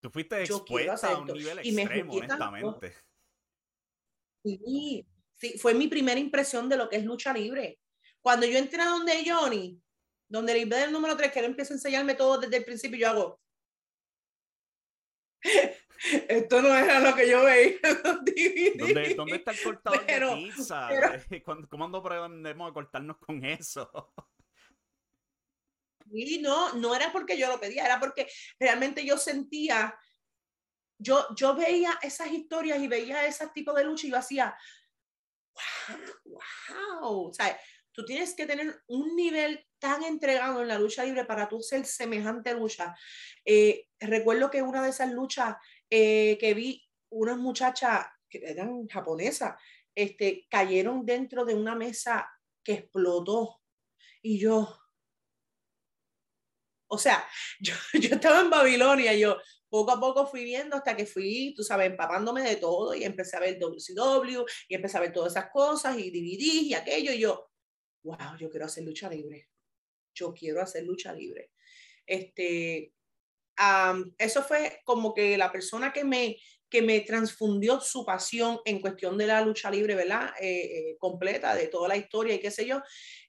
Tú 0.00 0.10
fuiste 0.10 0.42
expuesta 0.42 1.08
a 1.08 1.18
un 1.18 1.26
nivel 1.26 1.60
y 1.62 1.78
extremo, 1.78 2.12
honestamente. 2.12 2.94
Sí, 4.44 5.06
sí, 5.36 5.58
fue 5.58 5.74
mi 5.74 5.88
primera 5.88 6.18
impresión 6.18 6.68
de 6.68 6.76
lo 6.76 6.88
que 6.88 6.96
es 6.96 7.04
lucha 7.04 7.32
libre. 7.32 7.78
Cuando 8.20 8.46
yo 8.46 8.58
entré 8.58 8.82
a 8.82 8.86
donde 8.86 9.24
Johnny, 9.24 9.80
donde 10.28 10.60
el 10.60 10.68
del 10.68 10.92
número 10.92 11.16
3, 11.16 11.32
que 11.32 11.38
él 11.38 11.44
empieza 11.46 11.74
a 11.74 11.76
enseñarme 11.76 12.14
todo 12.14 12.38
desde 12.38 12.56
el 12.56 12.64
principio, 12.64 12.98
yo 12.98 13.08
hago, 13.10 13.40
esto 16.28 16.62
no 16.62 16.76
era 16.76 17.00
lo 17.00 17.14
que 17.14 17.28
yo 17.28 17.44
veía 17.44 17.78
¿Dónde, 18.02 19.14
¿Dónde, 19.16 19.36
está 19.36 19.52
el 19.52 19.62
cortador 19.62 20.06
de 20.06 20.34
pizza? 20.34 20.88
¿Cómo 21.68 21.84
aprendemos 21.96 22.70
a 22.70 22.74
cortarnos 22.74 23.18
con 23.18 23.44
eso? 23.44 24.12
Y 26.10 26.38
no, 26.40 26.74
no 26.74 26.94
era 26.94 27.10
porque 27.12 27.38
yo 27.38 27.48
lo 27.48 27.58
pedía, 27.58 27.86
era 27.86 27.98
porque 27.98 28.28
realmente 28.58 29.04
yo 29.04 29.16
sentía, 29.16 29.98
yo, 30.98 31.26
yo 31.34 31.54
veía 31.54 31.98
esas 32.02 32.30
historias 32.30 32.80
y 32.80 32.88
veía 32.88 33.24
ese 33.24 33.48
tipo 33.48 33.72
de 33.72 33.84
lucha 33.84 34.06
y 34.06 34.10
yo 34.10 34.18
hacía, 34.18 34.54
wow, 35.54 36.36
wow, 37.00 37.28
o 37.28 37.32
sea, 37.32 37.58
tú 37.92 38.04
tienes 38.04 38.34
que 38.34 38.46
tener 38.46 38.82
un 38.88 39.16
nivel 39.16 39.66
tan 39.78 40.02
entregado 40.04 40.62
en 40.62 40.68
la 40.68 40.78
lucha 40.78 41.04
libre 41.04 41.24
para 41.24 41.48
tú 41.48 41.60
ser 41.60 41.84
semejante 41.86 42.54
lucha. 42.54 42.94
Eh, 43.44 43.88
recuerdo 43.98 44.50
que 44.50 44.62
una 44.62 44.82
de 44.82 44.90
esas 44.90 45.10
luchas 45.10 45.56
eh, 45.94 46.38
que 46.40 46.54
vi 46.54 46.82
unas 47.10 47.36
muchachas 47.36 48.06
que 48.26 48.40
eran 48.42 48.88
japonesas, 48.88 49.60
este, 49.94 50.46
cayeron 50.48 51.04
dentro 51.04 51.44
de 51.44 51.54
una 51.54 51.74
mesa 51.74 52.26
que 52.64 52.72
explotó. 52.72 53.60
Y 54.22 54.38
yo, 54.38 54.74
o 56.88 56.96
sea, 56.96 57.22
yo, 57.60 57.74
yo 57.92 58.14
estaba 58.14 58.40
en 58.40 58.48
Babilonia, 58.48 59.14
yo 59.14 59.36
poco 59.68 59.90
a 59.90 60.00
poco 60.00 60.26
fui 60.26 60.44
viendo 60.44 60.76
hasta 60.76 60.96
que 60.96 61.04
fui, 61.04 61.52
tú 61.54 61.62
sabes, 61.62 61.90
empapándome 61.90 62.40
de 62.40 62.56
todo 62.56 62.94
y 62.94 63.04
empecé 63.04 63.36
a 63.36 63.40
ver 63.40 63.58
WCW 63.58 64.46
y 64.68 64.74
empecé 64.74 64.96
a 64.96 65.00
ver 65.00 65.12
todas 65.12 65.32
esas 65.32 65.50
cosas 65.50 65.98
y 65.98 66.10
DVD 66.10 66.62
y 66.62 66.72
aquello 66.72 67.12
y 67.12 67.18
yo, 67.18 67.50
wow, 68.02 68.38
yo 68.38 68.48
quiero 68.48 68.64
hacer 68.64 68.84
lucha 68.84 69.10
libre. 69.10 69.50
Yo 70.14 70.32
quiero 70.32 70.62
hacer 70.62 70.84
lucha 70.84 71.12
libre. 71.12 71.52
Este, 72.06 72.94
eso 74.18 74.42
fue 74.42 74.80
como 74.84 75.14
que 75.14 75.36
la 75.36 75.52
persona 75.52 75.92
que 75.92 76.04
me, 76.04 76.36
que 76.68 76.82
me 76.82 77.00
transfundió 77.00 77.80
su 77.80 78.04
pasión 78.04 78.58
en 78.64 78.80
cuestión 78.80 79.18
de 79.18 79.26
la 79.26 79.42
lucha 79.42 79.70
libre, 79.70 79.94
¿verdad? 79.94 80.30
Eh, 80.40 80.60
eh, 80.62 80.96
completa, 80.98 81.54
de 81.54 81.68
toda 81.68 81.88
la 81.88 81.96
historia 81.96 82.34
y 82.34 82.40
qué 82.40 82.50
sé 82.50 82.66
yo. 82.66 82.82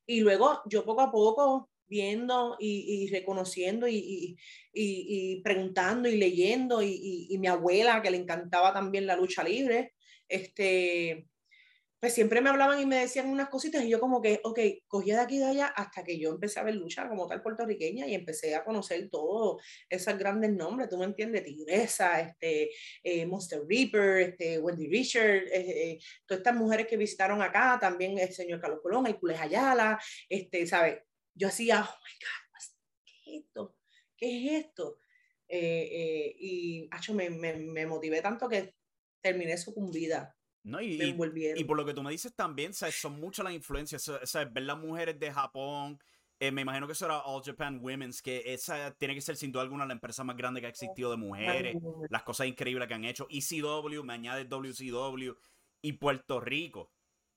Y 0.06 0.22
luego 0.22 0.62
yo 0.66 0.86
poco 0.86 1.02
a 1.02 1.12
poco 1.12 1.70
viendo 1.86 2.56
y, 2.58 3.08
reconociendo 3.12 3.88
y, 3.88 4.38
y, 4.74 5.42
preguntando 5.42 6.10
y 6.10 6.18
leyendo 6.18 6.82
y, 6.82 7.38
mi 7.38 7.48
abuela 7.48 8.02
que 8.02 8.12
le 8.12 8.18
encantaba 8.18 8.74
también 8.74 9.06
la 9.06 9.16
lucha 9.16 9.44
libre, 9.44 9.94
este, 10.28 11.28
pues 12.04 12.16
siempre 12.16 12.42
me 12.42 12.50
hablaban 12.50 12.82
y 12.82 12.86
me 12.86 12.98
decían 12.98 13.30
unas 13.30 13.48
cositas 13.48 13.82
y 13.82 13.88
yo 13.88 13.98
como 14.02 14.22
que, 14.22 14.42
ok, 14.44 14.60
cogía 14.90 15.16
de 15.16 15.22
aquí 15.22 15.36
y 15.38 15.40
de 15.40 15.46
allá 15.46 15.68
hasta 15.68 16.04
que 16.04 16.20
yo 16.20 16.32
empecé 16.32 16.60
a 16.60 16.64
ver 16.64 16.76
lucha 16.76 17.08
como 17.08 17.28
tal 17.28 17.42
puertorriqueña 17.42 18.06
y 18.06 18.14
empecé 18.14 18.56
a 18.56 18.66
conocer 18.66 19.10
todos 19.10 19.64
esos 19.88 20.18
grandes 20.18 20.52
nombres, 20.52 20.90
tú 20.90 20.98
me 20.98 21.06
entiendes, 21.06 21.46
Tigresa, 21.46 22.20
este, 22.20 22.72
eh, 23.06 23.26
Monster 23.26 23.62
Reaper, 23.66 24.18
este, 24.18 24.60
Wendy 24.60 24.90
Richard, 24.90 25.48
eh, 25.48 25.92
eh, 25.92 26.00
todas 26.26 26.40
estas 26.40 26.56
mujeres 26.56 26.88
que 26.88 26.98
visitaron 26.98 27.42
acá, 27.42 27.78
también 27.80 28.20
el 28.20 28.34
señor 28.34 28.60
Carlos 28.60 28.82
Colón, 28.84 29.08
el 29.08 29.18
Cules 29.18 29.40
Ayala, 29.40 29.98
este, 30.28 30.68
¿sabes? 30.68 31.04
Yo 31.34 31.48
hacía, 31.48 31.84
oh 31.84 32.00
my 32.04 32.14
God, 32.20 32.84
¿qué 33.06 33.14
es 33.38 33.44
esto? 33.46 33.78
¿Qué 34.18 34.58
es 34.58 34.66
esto? 34.66 35.00
y 35.48 36.90
hecho, 36.94 37.14
me, 37.14 37.30
me, 37.30 37.54
me 37.54 37.86
motivé 37.86 38.22
tanto 38.22 38.50
que 38.50 38.76
terminé 39.22 39.58
sucumbida 39.58 40.36
no, 40.64 40.82
y, 40.82 41.02
y, 41.02 41.64
por 41.66 41.78
lo 41.78 41.86
que 41.86 41.94
tú 41.94 42.02
me 42.02 42.12
dices 42.12 42.34
también, 42.34 42.74
¿sabes? 42.74 42.96
son 42.96 43.20
muchas 43.20 43.44
las 43.44 43.54
influencias, 43.54 44.10
¿sabes? 44.24 44.54
ver 44.54 44.64
las 44.64 44.78
mujeres 44.78 45.20
de 45.20 45.32
Japón, 45.32 46.00
eh, 46.40 46.52
me 46.52 46.62
imagino 46.62 46.88
que 46.88 46.94
eso 46.94 47.06
era 47.06 47.20
All 47.20 47.44
Japan 47.44 47.80
Women's, 47.82 48.22
que 48.22 48.54
esa 48.54 48.94
tiene 48.96 49.14
que 49.14 49.22
ser 49.22 49.38
sin 49.38 49.52
duda 49.52 49.64
alguna 49.64 49.86
la 49.86 49.94
empresa 49.94 50.24
más 50.24 50.36
grande 50.36 50.60
que 50.60 50.68
ha 50.68 50.70
existido 50.70 51.12
de 51.12 51.18
mujeres, 51.18 51.76
las 52.10 52.24
cosas 52.24 52.48
increíbles 52.48 52.88
que 52.88 52.94
han 52.94 53.06
hecho. 53.06 53.28
ECW, 53.30 54.04
me 54.04 54.14
añade 54.14 54.46
WCW 54.46 55.34
y 55.82 55.94
Puerto 55.94 56.40
Rico. 56.40 56.92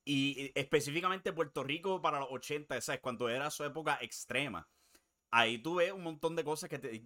Y 0.05 0.51
específicamente 0.55 1.33
Puerto 1.33 1.63
Rico 1.63 2.01
para 2.01 2.21
los 2.21 2.29
80, 2.31 2.81
¿sabes? 2.81 3.01
Cuando 3.01 3.29
era 3.29 3.51
su 3.51 3.65
época 3.65 3.99
extrema 4.01 4.69
ahí 5.37 5.59
tú 5.59 5.77
ves 5.77 5.93
un 5.93 6.03
montón 6.03 6.35
de 6.35 6.43
cosas 6.43 6.71
que 6.71 6.79
te 6.79 7.03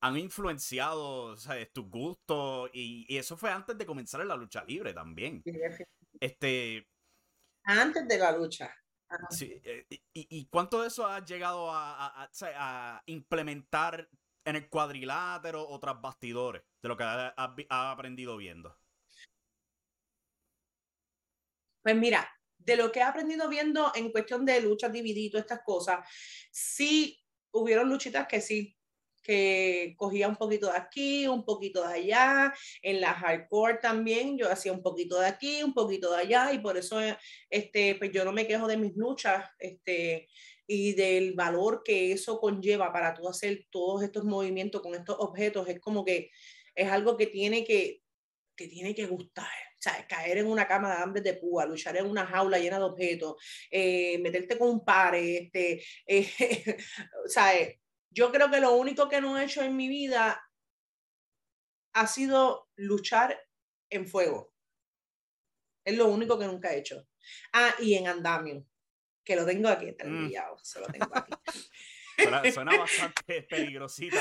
han 0.00 0.16
influenciado 0.18 1.36
¿sabes? 1.38 1.72
tus 1.72 1.88
gustos 1.88 2.70
y, 2.74 3.06
eso 3.16 3.36
fue 3.36 3.50
antes 3.50 3.78
de 3.78 3.86
comenzar 3.86 4.20
en 4.20 4.28
la 4.28 4.36
lucha 4.36 4.62
libre 4.64 4.92
también. 4.92 5.42
este 6.20 6.86
antes 7.64 8.06
de 8.06 8.18
la 8.18 8.36
lucha. 8.36 8.72
Sí, 9.30 9.60
eh, 9.64 9.86
y, 9.90 10.00
y, 10.12 10.46
cuánto 10.46 10.82
de 10.82 10.88
eso 10.88 11.06
has 11.06 11.24
llegado 11.24 11.70
a, 11.70 12.28
a, 12.28 13.02
implementar 13.06 14.08
en 14.44 14.56
el 14.56 14.68
cuadrilátero 14.68 15.66
o 15.66 15.78
tras 15.78 16.00
bastidores 16.00 16.62
de 16.82 16.88
lo 16.88 16.96
que 16.96 17.04
has 17.04 17.32
aprendido 17.68 18.36
viendo? 18.36 18.76
Pues 21.82 21.96
mira, 21.96 22.28
de 22.58 22.76
lo 22.76 22.90
que 22.90 22.98
he 22.98 23.02
aprendido 23.02 23.48
viendo 23.48 23.92
en 23.94 24.10
cuestión 24.10 24.44
de 24.44 24.60
luchas 24.60 24.92
dividido, 24.92 25.38
estas 25.38 25.62
cosas, 25.64 26.04
sí 26.50 27.25
hubieron 27.56 27.88
luchitas 27.88 28.26
que 28.26 28.40
sí, 28.40 28.76
que 29.26 29.94
cogía 29.96 30.28
un 30.28 30.36
poquito 30.36 30.70
de 30.70 30.78
aquí, 30.78 31.26
un 31.26 31.44
poquito 31.44 31.86
de 31.86 31.94
allá, 31.94 32.54
en 32.80 33.00
la 33.00 33.12
hardcore 33.12 33.78
también 33.82 34.38
yo 34.38 34.48
hacía 34.50 34.72
un 34.72 34.82
poquito 34.82 35.18
de 35.18 35.26
aquí, 35.26 35.64
un 35.64 35.74
poquito 35.74 36.12
de 36.12 36.18
allá 36.18 36.52
y 36.52 36.60
por 36.60 36.76
eso 36.76 37.00
este, 37.50 37.96
pues 37.96 38.12
yo 38.12 38.24
no 38.24 38.32
me 38.32 38.46
quejo 38.46 38.68
de 38.68 38.76
mis 38.76 38.94
luchas 38.96 39.44
este, 39.58 40.28
y 40.68 40.92
del 40.92 41.34
valor 41.34 41.82
que 41.84 42.12
eso 42.12 42.38
conlleva 42.38 42.92
para 42.92 43.14
tú 43.14 43.28
hacer 43.28 43.66
todos 43.70 44.04
estos 44.04 44.24
movimientos 44.24 44.80
con 44.80 44.94
estos 44.94 45.16
objetos, 45.18 45.68
es 45.68 45.80
como 45.80 46.04
que 46.04 46.30
es 46.76 46.88
algo 46.88 47.16
que 47.16 47.26
tiene 47.26 47.64
que, 47.64 48.02
que 48.54 48.68
tiene 48.68 48.94
que 48.94 49.06
gustar, 49.06 49.50
sea, 49.78 50.06
caer 50.06 50.38
en 50.38 50.46
una 50.46 50.66
cama 50.66 50.94
de 50.94 51.02
hambre 51.02 51.22
de 51.22 51.34
púa, 51.34 51.66
luchar 51.66 51.96
en 51.96 52.06
una 52.06 52.26
jaula 52.26 52.58
llena 52.58 52.78
de 52.78 52.84
objetos, 52.84 53.36
eh, 53.70 54.18
meterte 54.18 54.58
con 54.58 54.68
un 54.68 54.84
pare, 54.84 55.44
este, 55.44 55.82
eh, 56.06 56.28
o 57.24 57.28
sea, 57.28 57.52
yo 58.10 58.32
creo 58.32 58.50
que 58.50 58.60
lo 58.60 58.74
único 58.74 59.08
que 59.08 59.20
no 59.20 59.38
he 59.38 59.44
hecho 59.44 59.62
en 59.62 59.76
mi 59.76 59.88
vida 59.88 60.42
ha 61.94 62.06
sido 62.06 62.68
luchar 62.76 63.38
en 63.90 64.06
fuego. 64.06 64.52
Es 65.84 65.96
lo 65.96 66.06
único 66.08 66.38
que 66.38 66.46
nunca 66.46 66.72
he 66.72 66.78
hecho. 66.78 67.06
Ah, 67.52 67.74
y 67.78 67.94
en 67.94 68.08
andamio, 68.08 68.66
que 69.24 69.36
lo 69.36 69.46
tengo 69.46 69.68
aquí, 69.68 69.88
está 69.88 70.04
mm. 70.06 70.30
se 70.62 70.80
lo 70.80 70.86
tengo 70.86 71.10
aquí. 71.14 71.32
suena, 72.52 72.78
bastante 72.78 73.42
peligrosita. 73.50 74.20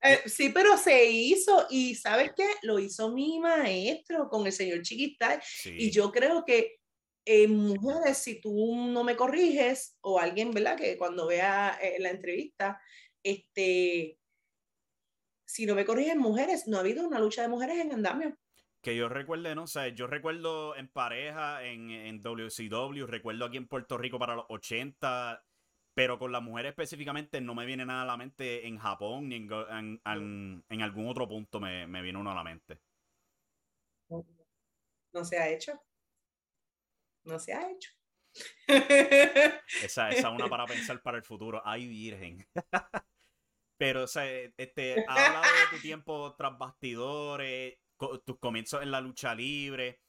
Eh, 0.00 0.20
sí, 0.26 0.50
pero 0.50 0.76
se 0.76 1.10
hizo 1.10 1.66
y 1.70 1.94
¿sabes 1.94 2.32
qué? 2.36 2.46
Lo 2.62 2.78
hizo 2.78 3.10
mi 3.12 3.40
maestro 3.40 4.28
con 4.28 4.46
el 4.46 4.52
señor 4.52 4.82
Chiquita 4.82 5.40
y 5.64 5.90
yo 5.90 6.12
creo 6.12 6.44
que 6.44 6.78
en 7.24 7.54
mujeres, 7.56 8.18
si 8.18 8.40
tú 8.40 8.74
no 8.74 9.04
me 9.04 9.16
corriges 9.16 9.98
o 10.00 10.18
alguien, 10.18 10.50
¿verdad? 10.52 10.78
Que 10.78 10.96
cuando 10.96 11.26
vea 11.26 11.78
eh, 11.82 11.96
la 11.98 12.10
entrevista, 12.10 12.80
este, 13.22 14.18
si 15.46 15.66
no 15.66 15.74
me 15.74 15.84
corrigen 15.84 16.18
mujeres, 16.18 16.66
no 16.66 16.78
ha 16.78 16.80
habido 16.80 17.06
una 17.06 17.18
lucha 17.18 17.42
de 17.42 17.48
mujeres 17.48 17.78
en 17.78 17.92
andamio. 17.92 18.38
Que 18.80 18.96
yo 18.96 19.08
recuerde, 19.08 19.54
no 19.54 19.66
sé, 19.66 19.92
yo 19.94 20.06
recuerdo 20.06 20.74
en 20.76 20.88
pareja, 20.88 21.64
en, 21.64 21.90
en 21.90 22.20
WCW, 22.20 23.04
recuerdo 23.06 23.44
aquí 23.44 23.56
en 23.56 23.68
Puerto 23.68 23.98
Rico 23.98 24.18
para 24.18 24.36
los 24.36 24.46
80, 24.48 25.44
pero 25.98 26.16
con 26.16 26.30
las 26.30 26.40
mujeres 26.40 26.70
específicamente 26.70 27.40
no 27.40 27.56
me 27.56 27.66
viene 27.66 27.84
nada 27.84 28.02
a 28.02 28.06
la 28.06 28.16
mente 28.16 28.68
en 28.68 28.78
Japón 28.78 29.28
ni 29.28 29.34
en, 29.34 30.00
en, 30.04 30.82
algún 30.82 31.08
otro 31.08 31.26
punto 31.26 31.58
me, 31.58 31.88
me, 31.88 32.02
viene 32.02 32.20
uno 32.20 32.30
a 32.30 32.36
la 32.36 32.44
mente. 32.44 32.78
No 34.08 35.24
se 35.24 35.38
ha 35.38 35.48
hecho. 35.48 35.72
No 37.24 37.40
se 37.40 37.52
ha 37.52 37.68
hecho. 37.68 37.90
Esa 39.82 40.10
es 40.10 40.24
una 40.24 40.48
para 40.48 40.66
pensar 40.66 41.02
para 41.02 41.16
el 41.16 41.24
futuro. 41.24 41.60
Ay, 41.64 41.88
virgen. 41.88 42.46
Pero, 43.76 44.04
o 44.04 44.06
sea, 44.06 44.24
este, 44.56 45.04
ha 45.08 45.26
hablado 45.26 45.46
de 45.46 45.76
tu 45.76 45.82
tiempo 45.82 46.32
tras 46.36 46.56
bastidores, 46.56 47.76
tus 48.24 48.38
comienzos 48.38 48.84
en 48.84 48.92
la 48.92 49.00
lucha 49.00 49.34
libre. 49.34 50.00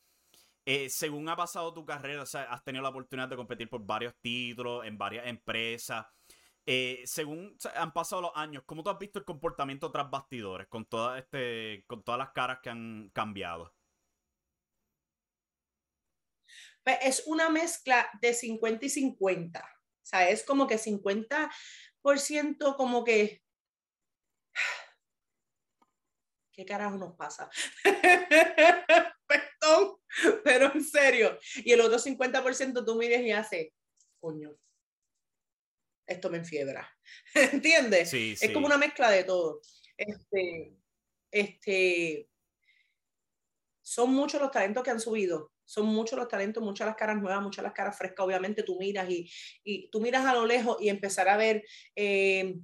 Eh, 0.72 0.88
según 0.88 1.28
ha 1.28 1.36
pasado 1.36 1.74
tu 1.74 1.84
carrera, 1.84 2.22
o 2.22 2.28
sea, 2.28 2.44
has 2.44 2.64
tenido 2.64 2.84
la 2.84 2.90
oportunidad 2.90 3.28
de 3.28 3.36
competir 3.36 3.68
por 3.68 3.84
varios 3.84 4.14
títulos 4.22 4.86
en 4.86 5.00
varias 5.00 5.26
empresas. 5.26 6.06
Eh, 6.64 7.02
según 7.06 7.58
han 7.74 7.92
pasado 7.92 8.22
los 8.22 8.32
años, 8.36 8.62
¿cómo 8.68 8.84
tú 8.84 8.92
has 8.92 9.00
visto 9.00 9.18
el 9.18 9.26
comportamiento 9.26 9.92
tras 9.92 10.12
bastidores 10.12 10.68
con, 10.68 10.86
toda 10.86 11.18
este, 11.18 11.84
con 11.88 12.04
todas 12.04 12.20
las 12.20 12.30
caras 12.34 12.60
que 12.62 12.70
han 12.70 13.10
cambiado? 13.16 13.74
Pues, 16.84 17.00
es 17.02 17.24
una 17.26 17.50
mezcla 17.50 18.08
de 18.22 18.36
50 18.36 18.86
y 18.86 18.90
50. 18.90 19.60
O 19.60 19.64
sea, 20.04 20.30
es 20.30 20.46
como 20.46 20.68
que 20.68 20.78
50% 20.78 22.76
como 22.76 23.04
que... 23.04 23.42
¿Qué 26.54 26.64
carajo 26.64 26.98
nos 26.98 27.16
pasa? 27.16 27.50
Perdón, 29.26 29.99
pero 30.44 30.72
en 30.74 30.84
serio. 30.84 31.38
Y 31.58 31.72
el 31.72 31.82
otro 31.82 31.98
50% 31.98 32.86
tú 32.86 32.96
miras 32.96 33.22
y 33.22 33.32
haces, 33.32 33.70
coño, 34.20 34.56
esto 36.08 36.30
me 36.30 36.38
enfiebra. 36.38 36.90
¿Entiendes? 37.34 38.14
es 38.14 38.52
como 38.52 38.66
una 38.66 38.78
mezcla 38.78 39.10
de 39.12 39.24
todo. 39.24 39.62
Este, 39.96 40.74
este, 41.32 42.30
son 43.82 44.14
muchos 44.14 44.42
los 44.42 44.52
talentos 44.52 44.84
que 44.84 44.92
han 44.92 45.00
subido. 45.00 45.52
Son 45.66 45.86
muchos 45.86 46.18
los 46.18 46.28
talentos, 46.28 46.64
muchas 46.64 46.88
las 46.88 46.96
caras 46.96 47.22
nuevas, 47.22 47.44
muchas 47.44 47.64
las 47.64 47.74
caras 47.74 47.96
frescas. 47.96 48.26
Obviamente 48.26 48.64
tú 48.64 48.80
miras 48.80 49.08
y, 49.08 49.32
y 49.64 49.88
tú 49.92 50.02
miras 50.02 50.26
a 50.26 50.34
lo 50.34 50.48
lejos 50.48 50.78
y 50.80 50.90
empezar 50.90 51.30
a 51.30 51.38
ver 51.38 51.64
eh, 51.96 52.56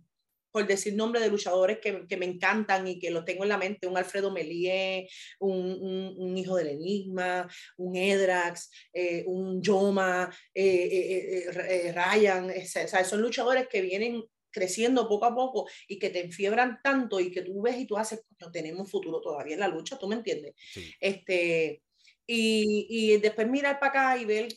por 0.56 0.66
decir 0.66 0.96
nombre 0.96 1.20
de 1.20 1.28
luchadores 1.28 1.80
que, 1.80 2.08
que, 2.08 2.16
me 2.16 2.26
encantan 2.26 2.88
y 2.88 2.98
que 2.98 3.12
lo 3.12 3.26
tengo 3.26 3.44
en 3.44 3.50
la 3.50 3.58
mente, 3.58 3.88
un 3.88 3.98
Alfredo 3.98 4.32
Melié, 4.32 5.06
un, 5.38 6.16
un, 6.18 6.38
hijo 6.38 6.56
del 6.56 6.70
enigma, 6.70 7.46
un 7.76 7.98
Edrax, 7.98 8.72
eh, 8.94 9.26
un 9.28 9.62
Yoma, 9.62 10.34
eh, 10.54 11.44
eh, 11.46 11.92
Ryan, 11.92 12.50
o 12.50 12.66
sea, 12.66 13.04
son 13.04 13.22
luchadores 13.22 13.68
que 13.68 13.82
vienen 13.82 14.24
creciendo 14.50 15.10
poco 15.10 15.26
a 15.26 15.36
poco 15.36 15.68
y 15.90 16.00
que 16.00 16.10
te 16.10 16.24
enfiebran 16.24 16.80
tanto 16.82 17.20
y 17.20 17.32
que 17.32 17.42
tú 17.42 17.62
ves 17.62 17.78
y 17.78 17.86
tú 17.86 17.98
haces, 17.98 18.24
no 18.40 18.50
tenemos 18.50 18.90
futuro 18.90 19.20
todavía 19.20 19.56
en 19.56 19.60
la 19.60 19.68
lucha, 19.68 20.00
¿tú 20.00 20.08
me 20.08 20.16
entiendes? 20.16 20.54
Este, 21.02 21.84
y, 22.26 22.88
y 22.90 23.18
después 23.18 23.50
mirar 23.50 23.78
para 23.78 23.90
acá 23.90 24.22
y 24.22 24.24
ver 24.24 24.48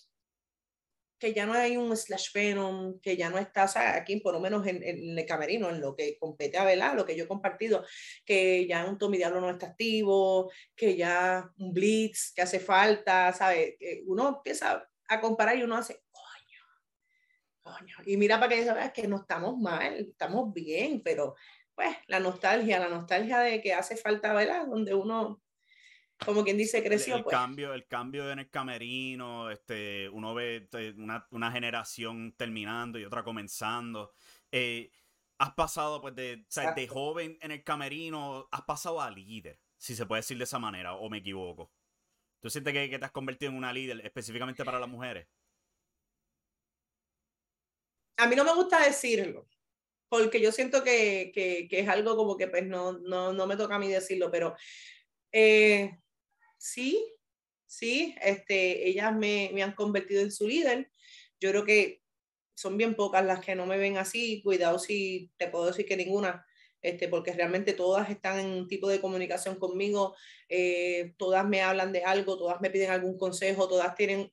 que 1.18 1.34
ya 1.34 1.46
no 1.46 1.52
hay 1.54 1.76
un 1.76 1.96
slash 1.96 2.32
venom, 2.32 3.00
que 3.00 3.16
ya 3.16 3.30
no 3.30 3.38
está, 3.38 3.64
o 3.64 3.68
sea, 3.68 3.96
aquí 3.96 4.20
por 4.20 4.32
lo 4.32 4.40
menos 4.40 4.66
en, 4.66 4.82
el 4.82 5.26
camerino, 5.26 5.68
en 5.70 5.80
lo 5.80 5.96
que 5.96 6.16
compete 6.18 6.58
a 6.58 6.64
velar, 6.64 6.94
lo 6.94 7.04
que 7.04 7.16
yo 7.16 7.24
he 7.24 7.28
compartido, 7.28 7.84
que 8.24 8.66
ya 8.66 8.84
un 8.86 8.98
Tommy 8.98 9.18
Diablo 9.18 9.40
no 9.40 9.50
está 9.50 9.66
activo, 9.66 10.50
que 10.76 10.96
ya 10.96 11.50
un 11.58 11.72
Blitz, 11.72 12.32
que 12.34 12.42
hace 12.42 12.60
falta, 12.60 13.32
¿sabes? 13.32 13.74
Uno 14.06 14.28
empieza 14.36 14.88
a 15.08 15.20
comparar 15.20 15.56
y 15.56 15.62
uno 15.62 15.76
hace, 15.76 16.02
coño, 16.10 16.62
coño, 17.62 17.96
y 18.06 18.16
mira 18.16 18.38
para 18.38 18.54
que 18.54 18.64
sabes 18.64 18.92
que 18.92 19.08
no 19.08 19.16
estamos 19.16 19.58
mal, 19.58 19.94
estamos 19.94 20.52
bien, 20.52 21.02
pero 21.02 21.34
pues 21.74 21.96
la 22.08 22.20
nostalgia, 22.20 22.78
la 22.80 22.88
nostalgia 22.88 23.38
de 23.40 23.60
que 23.60 23.72
hace 23.72 23.96
falta, 23.96 24.32
¿verdad? 24.34 24.66
Donde 24.66 24.94
uno 24.94 25.42
como 26.24 26.44
quien 26.44 26.56
dice, 26.56 26.82
creció. 26.82 27.16
El, 27.16 27.22
pues. 27.22 27.34
cambio, 27.34 27.72
el 27.72 27.86
cambio 27.86 28.30
en 28.30 28.40
el 28.40 28.50
camerino, 28.50 29.50
este, 29.50 30.08
uno 30.08 30.34
ve 30.34 30.68
una, 30.96 31.26
una 31.30 31.52
generación 31.52 32.34
terminando 32.36 32.98
y 32.98 33.04
otra 33.04 33.22
comenzando. 33.22 34.12
Eh, 34.50 34.90
has 35.38 35.54
pasado 35.54 36.00
pues 36.00 36.14
de, 36.14 36.44
de 36.74 36.88
joven 36.88 37.38
en 37.40 37.52
el 37.52 37.62
camerino, 37.62 38.48
has 38.50 38.62
pasado 38.62 39.00
a 39.00 39.10
líder, 39.10 39.60
si 39.76 39.94
se 39.94 40.06
puede 40.06 40.20
decir 40.20 40.36
de 40.38 40.44
esa 40.44 40.58
manera, 40.58 40.94
o 40.94 41.08
me 41.08 41.18
equivoco. 41.18 41.72
¿Tú 42.40 42.50
sientes 42.50 42.72
que, 42.72 42.90
que 42.90 42.98
te 42.98 43.04
has 43.04 43.12
convertido 43.12 43.50
en 43.50 43.58
una 43.58 43.72
líder 43.72 44.04
específicamente 44.04 44.64
para 44.64 44.80
las 44.80 44.88
mujeres? 44.88 45.26
A 48.16 48.26
mí 48.26 48.34
no 48.34 48.44
me 48.44 48.54
gusta 48.54 48.84
decirlo, 48.84 49.48
porque 50.08 50.40
yo 50.40 50.50
siento 50.50 50.82
que, 50.82 51.30
que, 51.32 51.68
que 51.68 51.80
es 51.80 51.88
algo 51.88 52.16
como 52.16 52.36
que 52.36 52.48
pues 52.48 52.66
no, 52.66 52.98
no, 52.98 53.32
no, 53.32 53.46
me 53.46 53.56
toca 53.56 53.76
a 53.76 53.78
mí 53.78 53.88
decirlo, 53.88 54.30
pero 54.30 54.56
eh, 55.32 55.98
sí, 56.58 57.14
sí, 57.66 58.14
este, 58.20 58.88
ellas 58.88 59.14
me, 59.14 59.50
me 59.54 59.62
han 59.62 59.72
convertido 59.72 60.20
en 60.22 60.32
su 60.32 60.46
líder. 60.46 60.90
Yo 61.40 61.50
creo 61.50 61.64
que 61.64 62.02
son 62.54 62.76
bien 62.76 62.96
pocas 62.96 63.24
las 63.24 63.44
que 63.44 63.54
no 63.54 63.66
me 63.66 63.78
ven 63.78 63.98
así. 63.98 64.42
Cuidado 64.42 64.78
si 64.78 65.30
te 65.36 65.46
puedo 65.48 65.66
decir 65.66 65.86
que 65.86 65.96
ninguna, 65.96 66.44
este, 66.82 67.08
porque 67.08 67.32
realmente 67.32 67.72
todas 67.72 68.10
están 68.10 68.40
en 68.40 68.46
un 68.46 68.68
tipo 68.68 68.88
de 68.88 69.00
comunicación 69.00 69.56
conmigo, 69.60 70.16
eh, 70.48 71.14
todas 71.16 71.46
me 71.46 71.62
hablan 71.62 71.92
de 71.92 72.02
algo, 72.02 72.36
todas 72.36 72.60
me 72.60 72.70
piden 72.70 72.90
algún 72.90 73.16
consejo, 73.16 73.68
todas 73.68 73.94
tienen, 73.94 74.32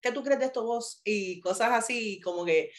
¿qué 0.00 0.12
tú 0.12 0.22
crees 0.22 0.38
de 0.40 0.46
esto 0.46 0.64
vos? 0.64 1.00
Y 1.04 1.40
cosas 1.40 1.72
así, 1.72 2.20
como 2.20 2.44
que 2.44 2.70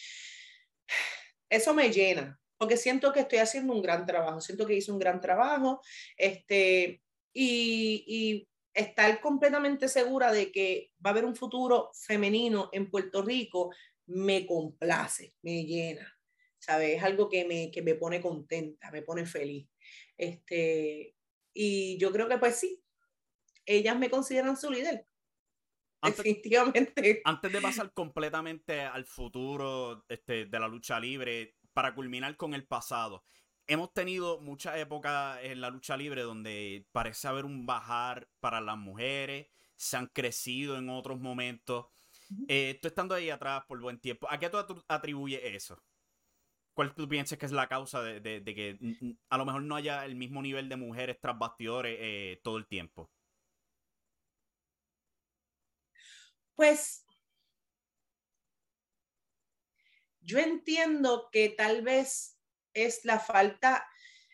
eso 1.50 1.74
me 1.74 1.92
llena, 1.92 2.40
porque 2.58 2.78
siento 2.78 3.12
que 3.12 3.22
estoy 3.22 3.40
haciendo 3.40 3.74
un 3.74 3.82
gran 3.82 4.06
trabajo, 4.06 4.42
siento 4.42 4.66
que 4.66 4.76
hice 4.76 4.92
un 4.92 5.00
gran 5.00 5.20
trabajo, 5.22 5.82
este, 6.18 7.02
y, 7.34 8.04
y 8.08 8.48
estar 8.76 9.22
completamente 9.22 9.88
segura 9.88 10.32
de 10.32 10.52
que 10.52 10.92
va 11.04 11.10
a 11.10 11.14
haber 11.14 11.26
un 11.26 11.36
futuro 11.36 11.92
femenino 11.94 12.70
en 12.74 12.92
Puerto 12.92 13.24
Rico 13.24 13.74
me 14.08 14.46
complace, 14.46 15.34
me 15.42 15.64
llena, 15.66 16.16
¿sabes? 16.60 16.98
Es 16.98 17.04
algo 17.04 17.30
que 17.30 17.46
me, 17.46 17.72
que 17.72 17.82
me 17.82 17.96
pone 17.96 18.22
contenta, 18.22 18.92
me 18.92 19.02
pone 19.02 19.26
feliz. 19.26 19.68
Este, 20.18 21.16
y 21.54 21.98
yo 21.98 22.12
creo 22.12 22.28
que 22.28 22.38
pues 22.38 22.58
sí, 22.58 22.84
ellas 23.66 23.98
me 23.98 24.10
consideran 24.10 24.58
su 24.58 24.70
líder. 24.70 25.08
definitivamente. 26.04 27.22
Antes 27.24 27.52
de 27.52 27.62
pasar 27.62 27.94
completamente 27.94 28.82
al 28.82 29.06
futuro 29.06 30.06
este, 30.10 30.46
de 30.46 30.60
la 30.60 30.68
lucha 30.68 31.00
libre, 31.00 31.56
para 31.74 31.96
culminar 31.96 32.38
con 32.38 32.54
el 32.54 32.68
pasado, 32.68 33.24
hemos 33.68 33.94
tenido 33.94 34.40
muchas 34.42 34.78
épocas 34.78 35.40
en 35.44 35.62
la 35.62 35.70
lucha 35.70 35.98
libre 35.98 36.22
donde 36.22 36.88
parece 36.92 37.28
haber 37.28 37.46
un 37.46 37.66
bajar 37.66 38.30
para 38.40 38.62
las 38.62 38.78
mujeres, 38.78 39.48
se 39.76 39.98
han 39.98 40.08
crecido 40.08 40.78
en 40.78 40.90
otros 40.90 41.20
momentos. 41.20 41.88
Eh, 42.48 42.80
tú 42.82 42.88
estando 42.88 43.16
ahí 43.16 43.30
atrás 43.30 43.64
por 43.68 43.80
buen 43.80 44.00
tiempo, 44.00 44.28
¿a 44.30 44.40
qué 44.40 44.50
tú 44.50 44.84
atribuyes 44.88 45.42
eso? 45.44 45.82
¿Cuál 46.74 46.94
tú 46.94 47.08
piensas 47.08 47.38
que 47.38 47.46
es 47.46 47.52
la 47.52 47.70
causa 47.70 48.02
de, 48.02 48.44
que 48.44 48.78
a 49.30 49.38
lo 49.38 49.46
mejor 49.46 49.64
no 49.64 49.76
haya 49.76 50.04
el 50.06 50.16
mismo 50.16 50.42
nivel 50.42 50.68
de 50.68 50.76
mujeres 50.76 51.18
tras 51.22 51.38
bastidores 51.38 51.98
eh, 52.00 52.42
todo 52.44 52.58
el 52.58 52.68
tiempo? 52.68 53.10
Pues 56.56 57.06
yo 60.22 60.40
entiendo 60.40 61.30
que 61.32 61.50
tal 61.50 61.82
vez 61.82 62.35
es 62.76 63.06
la 63.06 63.20
falta, 63.20 63.88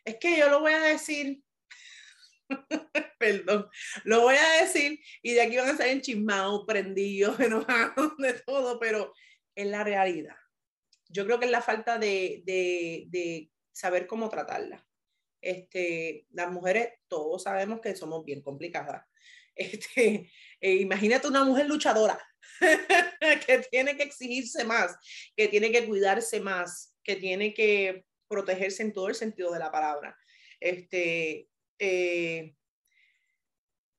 es 0.04 0.18
que 0.18 0.38
yo 0.38 0.50
lo 0.50 0.60
voy 0.60 0.74
a 0.74 0.82
decir, 0.82 1.42
perdón, 3.20 3.70
lo 4.04 4.22
voy 4.22 4.36
a 4.36 4.64
decir 4.64 5.00
y 5.22 5.34
de 5.34 5.42
aquí 5.42 5.56
van 5.56 5.70
a 5.70 5.78
salir 5.78 6.02
chismados, 6.02 6.66
prendidos, 6.68 7.40
enojados, 7.40 8.18
de 8.18 8.34
todo, 8.34 8.80
pero 8.80 9.14
es 9.56 9.68
la 9.68 9.84
realidad. 9.84 10.36
Yo 11.08 11.26
creo 11.26 11.40
que 11.40 11.46
es 11.46 11.52
la 11.52 11.62
falta 11.62 11.98
de, 11.98 12.42
de, 12.46 13.06
de 13.10 13.52
saber 13.72 14.08
cómo 14.08 14.30
tratarla. 14.30 14.86
Este, 15.42 16.28
las 16.32 16.52
mujeres, 16.52 16.90
todos 17.08 17.44
sabemos 17.44 17.82
que 17.82 17.96
somos 17.96 18.26
bien 18.26 18.42
complicadas. 18.42 19.06
Este, 19.54 20.32
eh, 20.62 20.76
imagínate 20.76 21.28
una 21.28 21.44
mujer 21.44 21.68
luchadora 21.68 22.18
que 23.46 23.60
tiene 23.70 23.98
que 23.98 24.04
exigirse 24.04 24.64
más, 24.64 24.96
que 25.36 25.50
tiene 25.50 25.74
que 25.74 25.86
cuidarse 25.86 26.40
más, 26.40 26.96
que 27.04 27.18
tiene 27.18 27.54
que 27.54 28.06
protegerse 28.32 28.82
en 28.82 28.94
todo 28.94 29.10
el 29.10 29.16
sentido 29.16 29.52
de 29.52 29.60
la 29.60 29.72
palabra. 29.72 30.18
Este, 30.60 31.50
eh, 31.78 32.56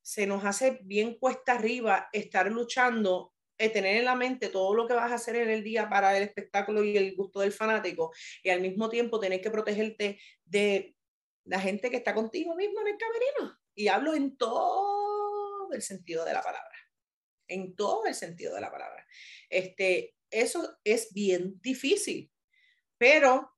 se 0.01 0.27
nos 0.27 0.45
hace 0.45 0.81
bien 0.83 1.19
cuesta 1.19 1.53
arriba 1.53 2.09
estar 2.13 2.51
luchando, 2.51 3.35
eh, 3.59 3.69
tener 3.69 3.97
en 3.97 4.07
la 4.07 4.17
mente 4.17 4.49
todo 4.49 4.75
lo 4.75 4.89
que 4.89 4.95
vas 4.95 5.13
a 5.13 5.17
hacer 5.17 5.37
en 5.37 5.51
el 5.51 5.63
día 5.63 5.89
para 5.89 6.17
el 6.17 6.25
espectáculo 6.25 6.83
y 6.83 6.97
el 6.97 7.15
gusto 7.15 7.41
del 7.41 7.53
fanático, 7.53 8.13
y 8.43 8.49
al 8.49 8.61
mismo 8.61 8.89
tiempo 8.89 9.21
tener 9.21 9.41
que 9.41 9.51
protegerte 9.51 10.19
de 10.45 10.97
la 11.45 11.61
gente 11.61 11.91
que 11.91 11.99
está 11.99 12.15
contigo 12.15 12.55
mismo 12.57 12.81
en 12.81 12.89
el 12.89 12.99
camerino. 12.99 13.59
Y 13.75 13.89
hablo 13.89 14.15
en 14.15 14.37
todo 14.37 15.73
el 15.73 15.83
sentido 15.83 16.25
de 16.25 16.33
la 16.33 16.43
palabra, 16.43 16.77
en 17.49 17.75
todo 17.77 18.07
el 18.07 18.15
sentido 18.15 18.55
de 18.55 18.61
la 18.61 18.71
palabra. 18.71 19.07
Este, 19.49 20.15
eso 20.31 20.79
es 20.85 21.13
bien 21.13 21.61
difícil, 21.61 22.31
pero 22.99 23.52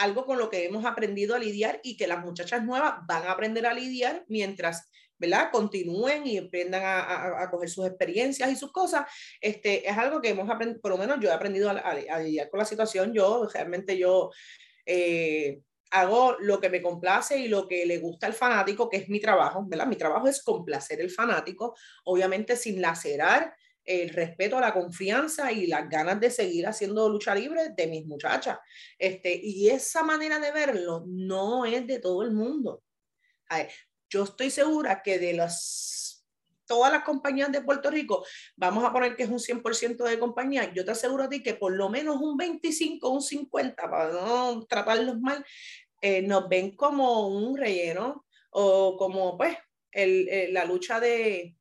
algo 0.00 0.24
con 0.24 0.38
lo 0.38 0.50
que 0.50 0.64
hemos 0.64 0.84
aprendido 0.84 1.34
a 1.34 1.38
lidiar 1.38 1.80
y 1.82 1.96
que 1.96 2.06
las 2.06 2.24
muchachas 2.24 2.64
nuevas 2.64 2.94
van 3.06 3.26
a 3.26 3.32
aprender 3.32 3.66
a 3.66 3.74
lidiar 3.74 4.24
mientras 4.28 4.90
¿verdad? 5.20 5.50
Continúen 5.52 6.26
y 6.26 6.38
aprendan 6.38 6.82
a, 6.82 7.42
a, 7.42 7.50
coger 7.50 7.68
sus 7.68 7.86
experiencias 7.86 8.50
y 8.50 8.56
sus 8.56 8.72
cosas. 8.72 9.04
Este, 9.38 9.86
es 9.86 9.96
algo 9.98 10.18
que 10.18 10.30
hemos 10.30 10.48
aprendido, 10.48 10.80
por 10.80 10.92
lo 10.92 10.96
menos 10.96 11.18
yo 11.20 11.28
he 11.28 11.32
aprendido 11.32 11.68
a, 11.68 12.18
lidiar 12.20 12.48
con 12.48 12.58
la 12.58 12.64
situación. 12.64 13.12
Yo, 13.12 13.46
realmente 13.52 13.98
yo 13.98 14.30
eh, 14.86 15.60
hago 15.90 16.36
lo 16.40 16.58
que 16.58 16.70
me 16.70 16.80
complace 16.80 17.38
y 17.38 17.48
lo 17.48 17.68
que 17.68 17.84
le 17.84 17.98
gusta 17.98 18.28
al 18.28 18.32
fanático, 18.32 18.88
que 18.88 18.96
es 18.96 19.08
mi 19.10 19.20
trabajo, 19.20 19.62
¿verdad? 19.66 19.86
Mi 19.86 19.96
trabajo 19.96 20.26
es 20.26 20.42
complacer 20.42 21.02
el 21.02 21.10
fanático, 21.10 21.76
obviamente 22.04 22.56
sin 22.56 22.80
lacerar 22.80 23.54
el 23.90 24.10
respeto, 24.10 24.60
la 24.60 24.72
confianza 24.72 25.50
y 25.50 25.66
las 25.66 25.88
ganas 25.88 26.20
de 26.20 26.30
seguir 26.30 26.66
haciendo 26.66 27.08
lucha 27.08 27.34
libre 27.34 27.70
de 27.70 27.86
mis 27.88 28.06
muchachas. 28.06 28.58
Este, 28.96 29.34
y 29.42 29.68
esa 29.68 30.04
manera 30.04 30.38
de 30.38 30.52
verlo 30.52 31.04
no 31.06 31.64
es 31.64 31.86
de 31.86 31.98
todo 31.98 32.22
el 32.22 32.30
mundo. 32.30 32.84
yo 34.08 34.24
estoy 34.24 34.50
segura 34.50 35.02
que 35.02 35.18
de 35.18 35.32
las, 35.32 36.24
todas 36.66 36.92
las 36.92 37.02
compañías 37.02 37.50
de 37.50 37.62
Puerto 37.62 37.90
Rico, 37.90 38.24
vamos 38.56 38.84
a 38.84 38.92
poner 38.92 39.16
que 39.16 39.24
es 39.24 39.28
un 39.28 39.40
100% 39.40 40.04
de 40.04 40.18
compañía, 40.20 40.72
yo 40.72 40.84
te 40.84 40.92
aseguro 40.92 41.24
a 41.24 41.28
ti 41.28 41.42
que 41.42 41.54
por 41.54 41.72
lo 41.72 41.88
menos 41.88 42.16
un 42.20 42.36
25, 42.36 43.08
un 43.08 43.22
50, 43.22 43.90
para 43.90 44.12
no 44.12 44.66
tratarlos 44.66 45.18
mal, 45.20 45.44
eh, 46.00 46.22
nos 46.22 46.48
ven 46.48 46.76
como 46.76 47.28
un 47.28 47.56
relleno 47.56 48.24
o 48.50 48.96
como 48.96 49.36
pues 49.36 49.56
el, 49.92 50.52
la 50.52 50.64
lucha 50.64 51.00
de, 51.00 51.56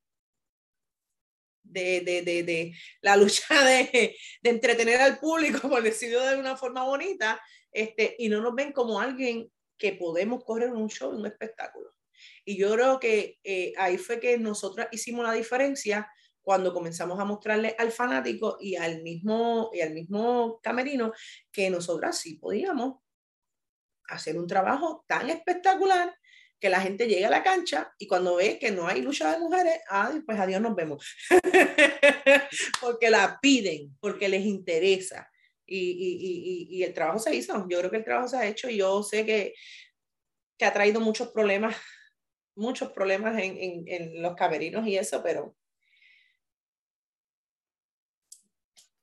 de, 1.70 2.02
de, 2.02 2.22
de, 2.22 2.44
de, 2.44 2.74
la 3.02 3.16
lucha 3.16 3.64
de, 3.64 4.16
entretener 4.44 5.02
al 5.02 5.20
público, 5.20 5.70
por 5.70 5.84
decirlo 5.84 6.22
de 6.22 6.38
una 6.38 6.58
forma 6.58 6.84
bonita, 6.84 7.42
este, 7.72 8.16
y 8.18 8.30
no 8.30 8.42
nos 8.42 8.56
ven 8.56 8.72
como 8.72 9.00
alguien 9.00 9.52
que 9.78 9.94
podemos 9.94 10.44
correr 10.44 10.72
un 10.74 10.90
show, 10.90 11.12
un 11.12 11.26
espectáculo. 11.26 11.92
Y 12.44 12.58
yo 12.58 12.74
creo 12.74 13.00
que 13.00 13.40
eh, 13.44 13.74
ahí 13.78 13.98
fue 13.98 14.20
que 14.20 14.38
nosotros 14.38 14.88
hicimos 14.92 15.26
la 15.26 15.34
diferencia 15.34 16.10
cuando 16.42 16.74
comenzamos 16.74 17.20
a 17.20 17.26
mostrarle 17.26 17.76
al 17.78 17.92
fanático 17.92 18.58
y 18.60 18.76
al 18.76 19.04
mismo, 19.04 19.70
y 19.74 19.82
al 19.82 19.94
mismo 19.94 20.60
camerino 20.62 21.14
que 21.52 21.70
nosotras 21.70 22.18
sí 22.18 22.36
podíamos 22.36 23.02
hacer 24.06 24.38
un 24.38 24.48
trabajo 24.48 25.06
tan 25.08 25.30
espectacular 25.30 26.19
que 26.60 26.70
la 26.70 26.82
gente 26.82 27.08
llegue 27.08 27.26
a 27.26 27.30
la 27.30 27.44
cancha 27.44 27.94
y 27.98 28.08
cuando 28.08 28.36
ve 28.36 28.60
que 28.60 28.72
no 28.72 28.88
hay 28.88 29.02
lucha 29.02 29.32
de 29.32 29.40
mujeres, 29.40 29.80
ah, 29.90 30.12
pues 30.26 30.40
adiós 30.40 30.62
nos 30.62 30.76
vemos. 30.76 31.06
porque 32.82 33.10
la 33.10 33.40
piden, 33.42 33.96
porque 34.00 34.28
les 34.28 34.46
interesa. 34.46 35.30
Y, 35.66 35.78
y, 35.78 36.68
y, 36.72 36.78
y, 36.78 36.84
el 36.84 36.94
trabajo 36.94 37.20
se 37.20 37.36
hizo. 37.36 37.68
Yo 37.70 37.78
creo 37.80 37.92
que 37.92 37.98
el 37.98 38.04
trabajo 38.04 38.28
se 38.28 38.38
ha 38.38 38.48
hecho 38.48 38.70
y 38.70 38.78
yo 38.78 39.04
sé 39.04 39.24
que, 39.26 39.54
que 40.58 40.66
ha 40.66 40.74
traído 40.74 41.00
muchos 41.00 41.28
problemas, 41.30 41.76
muchos 42.56 42.92
problemas 42.92 43.38
en, 43.42 43.56
en, 43.58 43.84
en 43.88 44.22
los 44.22 44.36
camerinos 44.36 44.88
y 44.88 44.98
eso, 44.98 45.22
pero 45.24 45.56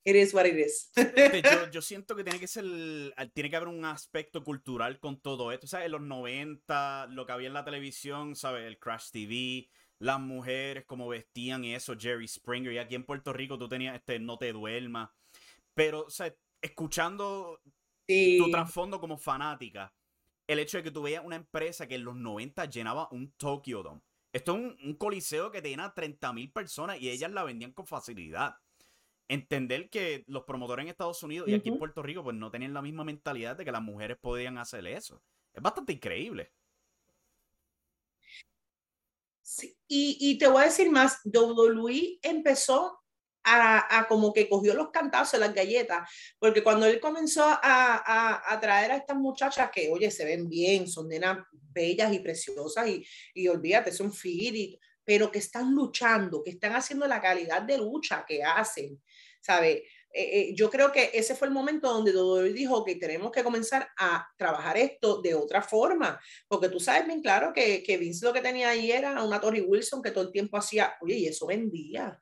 it 0.06 0.14
is 0.14 0.32
what 0.32 0.46
it 0.46 0.56
is. 0.56 0.92
yo, 0.96 1.70
yo, 1.72 1.82
siento 1.82 2.14
que 2.14 2.22
tiene 2.22 2.38
que 2.38 2.46
ser, 2.46 2.64
tiene 3.34 3.50
que 3.50 3.56
haber 3.56 3.68
un 3.68 3.84
aspecto 3.84 4.44
cultural 4.44 5.00
con 5.00 5.20
todo 5.20 5.50
esto. 5.50 5.66
¿Sabes? 5.66 5.86
En 5.86 5.92
los 5.92 6.00
90, 6.00 7.08
lo 7.10 7.26
que 7.26 7.32
había 7.32 7.48
en 7.48 7.54
la 7.54 7.64
televisión, 7.64 8.36
¿sabes? 8.36 8.66
El 8.66 8.78
Crash 8.78 9.10
TV, 9.10 9.68
las 9.98 10.20
mujeres, 10.20 10.84
como 10.86 11.08
vestían 11.08 11.64
y 11.64 11.74
eso, 11.74 11.96
Jerry 11.98 12.28
Springer. 12.28 12.72
Y 12.72 12.78
aquí 12.78 12.94
en 12.94 13.04
Puerto 13.04 13.32
Rico 13.32 13.58
tú 13.58 13.68
tenías 13.68 13.96
este 13.96 14.18
No 14.20 14.38
Te 14.38 14.52
Duermas. 14.52 15.10
Pero. 15.74 16.06
Escuchando 16.62 17.60
tu 18.06 18.50
trasfondo 18.50 18.98
como 18.98 19.18
fanática, 19.18 19.92
el 20.46 20.58
hecho 20.58 20.78
de 20.78 20.82
que 20.82 20.90
tú 20.90 21.02
veías 21.02 21.24
una 21.24 21.36
empresa 21.36 21.86
que 21.86 21.96
en 21.96 22.04
los 22.04 22.16
90 22.16 22.64
llenaba 22.64 23.08
un 23.12 23.30
Tokyo 23.32 23.82
Dome. 23.82 24.00
Esto 24.32 24.56
es 24.56 24.58
un, 24.58 24.76
un 24.82 24.94
coliseo 24.94 25.50
que 25.52 25.62
tenía 25.62 25.92
30 25.94 26.32
mil 26.32 26.50
personas 26.50 27.00
y 27.00 27.10
ellas 27.10 27.30
la 27.30 27.44
vendían 27.44 27.72
con 27.72 27.86
facilidad 27.86 28.56
entender 29.28 29.90
que 29.90 30.24
los 30.26 30.44
promotores 30.44 30.84
en 30.84 30.88
Estados 30.90 31.22
Unidos 31.22 31.48
y 31.48 31.54
aquí 31.54 31.68
en 31.68 31.78
Puerto 31.78 32.02
Rico 32.02 32.22
pues 32.22 32.36
no 32.36 32.50
tenían 32.50 32.74
la 32.74 32.82
misma 32.82 33.04
mentalidad 33.04 33.56
de 33.56 33.64
que 33.64 33.72
las 33.72 33.82
mujeres 33.82 34.16
podían 34.20 34.58
hacer 34.58 34.86
eso. 34.86 35.22
Es 35.52 35.62
bastante 35.62 35.92
increíble. 35.92 36.52
Sí, 39.42 39.76
y, 39.86 40.18
y, 40.20 40.38
te 40.38 40.48
voy 40.48 40.62
a 40.62 40.66
decir 40.66 40.90
más, 40.90 41.20
WWE 41.24 42.18
empezó 42.20 43.00
a, 43.44 43.98
a, 43.98 44.08
como 44.08 44.32
que 44.32 44.48
cogió 44.48 44.74
los 44.74 44.90
cantazos, 44.90 45.38
las 45.38 45.54
galletas, 45.54 46.10
porque 46.38 46.64
cuando 46.64 46.84
él 46.84 46.98
comenzó 46.98 47.44
a, 47.44 47.58
a, 47.62 48.52
a, 48.52 48.60
traer 48.60 48.90
a 48.90 48.96
estas 48.96 49.16
muchachas 49.16 49.70
que, 49.70 49.88
oye, 49.88 50.10
se 50.10 50.24
ven 50.24 50.48
bien, 50.48 50.88
son 50.88 51.08
nenas 51.08 51.38
bellas 51.52 52.12
y 52.12 52.18
preciosas 52.18 52.88
y, 52.88 53.06
y 53.34 53.46
olvídate, 53.46 53.92
son 53.92 54.12
fit, 54.12 54.54
y, 54.54 54.80
pero 55.06 55.30
que 55.30 55.38
están 55.38 55.72
luchando, 55.72 56.42
que 56.42 56.50
están 56.50 56.74
haciendo 56.74 57.06
la 57.06 57.22
calidad 57.22 57.62
de 57.62 57.78
lucha 57.78 58.24
que 58.26 58.42
hacen, 58.42 59.00
¿sabe? 59.40 59.84
Eh, 60.12 60.40
eh, 60.40 60.54
yo 60.54 60.68
creo 60.68 60.90
que 60.90 61.10
ese 61.14 61.36
fue 61.36 61.46
el 61.46 61.54
momento 61.54 61.88
donde 61.88 62.10
WWE 62.10 62.52
dijo 62.52 62.84
que 62.84 62.96
tenemos 62.96 63.30
que 63.30 63.44
comenzar 63.44 63.88
a 63.96 64.26
trabajar 64.36 64.76
esto 64.76 65.22
de 65.22 65.34
otra 65.34 65.62
forma, 65.62 66.20
porque 66.48 66.68
tú 66.68 66.80
sabes 66.80 67.06
bien 67.06 67.22
claro 67.22 67.52
que, 67.52 67.84
que 67.84 67.96
Vince 67.98 68.26
lo 68.26 68.32
que 68.32 68.40
tenía 68.40 68.70
ahí 68.70 68.90
era 68.90 69.22
una 69.22 69.40
Tori 69.40 69.60
Wilson 69.60 70.02
que 70.02 70.10
todo 70.10 70.24
el 70.24 70.32
tiempo 70.32 70.56
hacía, 70.56 70.94
oye, 71.00 71.14
y 71.14 71.26
eso 71.28 71.46
vendía. 71.46 72.20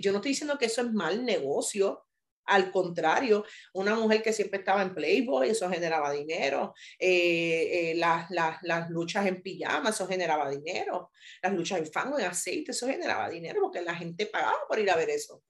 Yo 0.00 0.10
no 0.10 0.18
estoy 0.18 0.32
diciendo 0.32 0.58
que 0.58 0.66
eso 0.66 0.82
es 0.82 0.92
mal 0.92 1.24
negocio, 1.24 2.04
al 2.46 2.70
contrario, 2.70 3.44
una 3.74 3.94
mujer 3.94 4.22
que 4.22 4.32
siempre 4.32 4.58
estaba 4.58 4.82
en 4.82 4.94
Playboy, 4.94 5.50
eso 5.50 5.68
generaba 5.70 6.12
dinero. 6.12 6.74
Eh, 6.98 7.90
eh, 7.90 7.94
las, 7.96 8.30
las, 8.30 8.62
las, 8.62 8.90
luchas 8.90 9.26
en 9.26 9.42
pijama, 9.42 9.90
eso 9.90 10.06
generaba 10.06 10.50
dinero. 10.50 11.10
Las 11.42 11.52
luchas 11.52 11.78
en 11.78 11.92
fango, 11.92 12.18
en 12.18 12.26
aceite, 12.26 12.72
eso 12.72 12.86
generaba 12.86 13.28
dinero 13.28 13.60
porque 13.62 13.82
la 13.82 13.94
gente 13.94 14.26
pagaba 14.26 14.58
por 14.68 14.78
ir 14.78 14.90
a 14.90 14.96
ver 14.96 15.10
eso. 15.10 15.42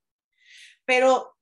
Pero 0.84 1.36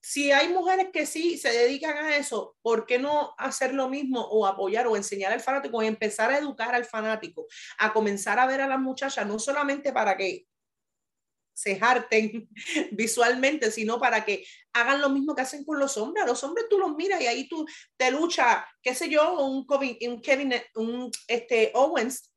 si 0.00 0.32
hay 0.32 0.48
mujeres 0.48 0.88
que 0.92 1.06
sí 1.06 1.36
se 1.36 1.50
dedican 1.50 1.96
a 1.96 2.16
eso, 2.16 2.56
¿por 2.62 2.86
qué 2.86 2.98
no 2.98 3.34
hacer 3.36 3.74
lo 3.74 3.88
mismo 3.88 4.20
o 4.20 4.46
apoyar 4.46 4.86
o 4.86 4.96
enseñar 4.96 5.32
al 5.32 5.40
fanático 5.40 5.76
o 5.76 5.82
empezar 5.82 6.30
a 6.30 6.38
educar 6.38 6.74
al 6.74 6.84
fanático, 6.84 7.46
a 7.78 7.92
comenzar 7.92 8.38
a 8.38 8.46
ver 8.46 8.60
a 8.60 8.68
las 8.68 8.80
muchachas, 8.80 9.26
no 9.26 9.38
solamente 9.38 9.92
para 9.92 10.16
que 10.16 10.46
se 11.58 11.76
harten 11.80 12.48
visualmente, 12.92 13.72
sino 13.72 13.98
para 13.98 14.24
que 14.24 14.46
hagan 14.72 15.00
lo 15.00 15.10
mismo 15.10 15.34
que 15.34 15.42
hacen 15.42 15.64
con 15.64 15.80
los 15.80 15.96
hombres. 15.96 16.22
A 16.22 16.28
los 16.28 16.44
hombres 16.44 16.66
tú 16.70 16.78
los 16.78 16.94
miras 16.94 17.20
y 17.20 17.26
ahí 17.26 17.48
tú 17.48 17.66
te 17.96 18.12
lucha, 18.12 18.64
qué 18.80 18.94
sé 18.94 19.08
yo, 19.08 19.34
un 19.44 19.66
Kevin, 20.22 20.54
un, 20.76 21.10
este, 21.26 21.72
Owens, 21.74 22.32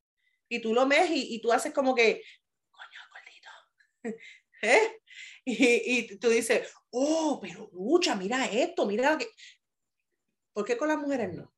y 0.49 0.59
tú 0.59 0.73
lo 0.73 0.87
ves 0.87 1.11
y, 1.11 1.35
y 1.35 1.41
tú 1.41 1.51
haces 1.51 1.71
como 1.71 1.93
que, 1.93 2.23
coño, 2.71 2.99
gordito. 3.13 4.17
¿Eh? 4.63 4.97
Y, 5.45 5.97
y, 5.97 6.17
tú 6.17 6.29
dices, 6.29 6.73
oh, 6.89 7.39
pero 7.39 7.69
lucha, 7.73 8.15
mira 8.15 8.45
esto, 8.45 8.87
mira 8.87 9.17
que... 9.19 9.29
¿Por 10.51 10.65
qué 10.65 10.77
con 10.77 10.87
las 10.87 10.97
mujeres 10.97 11.31
no? 11.33 11.53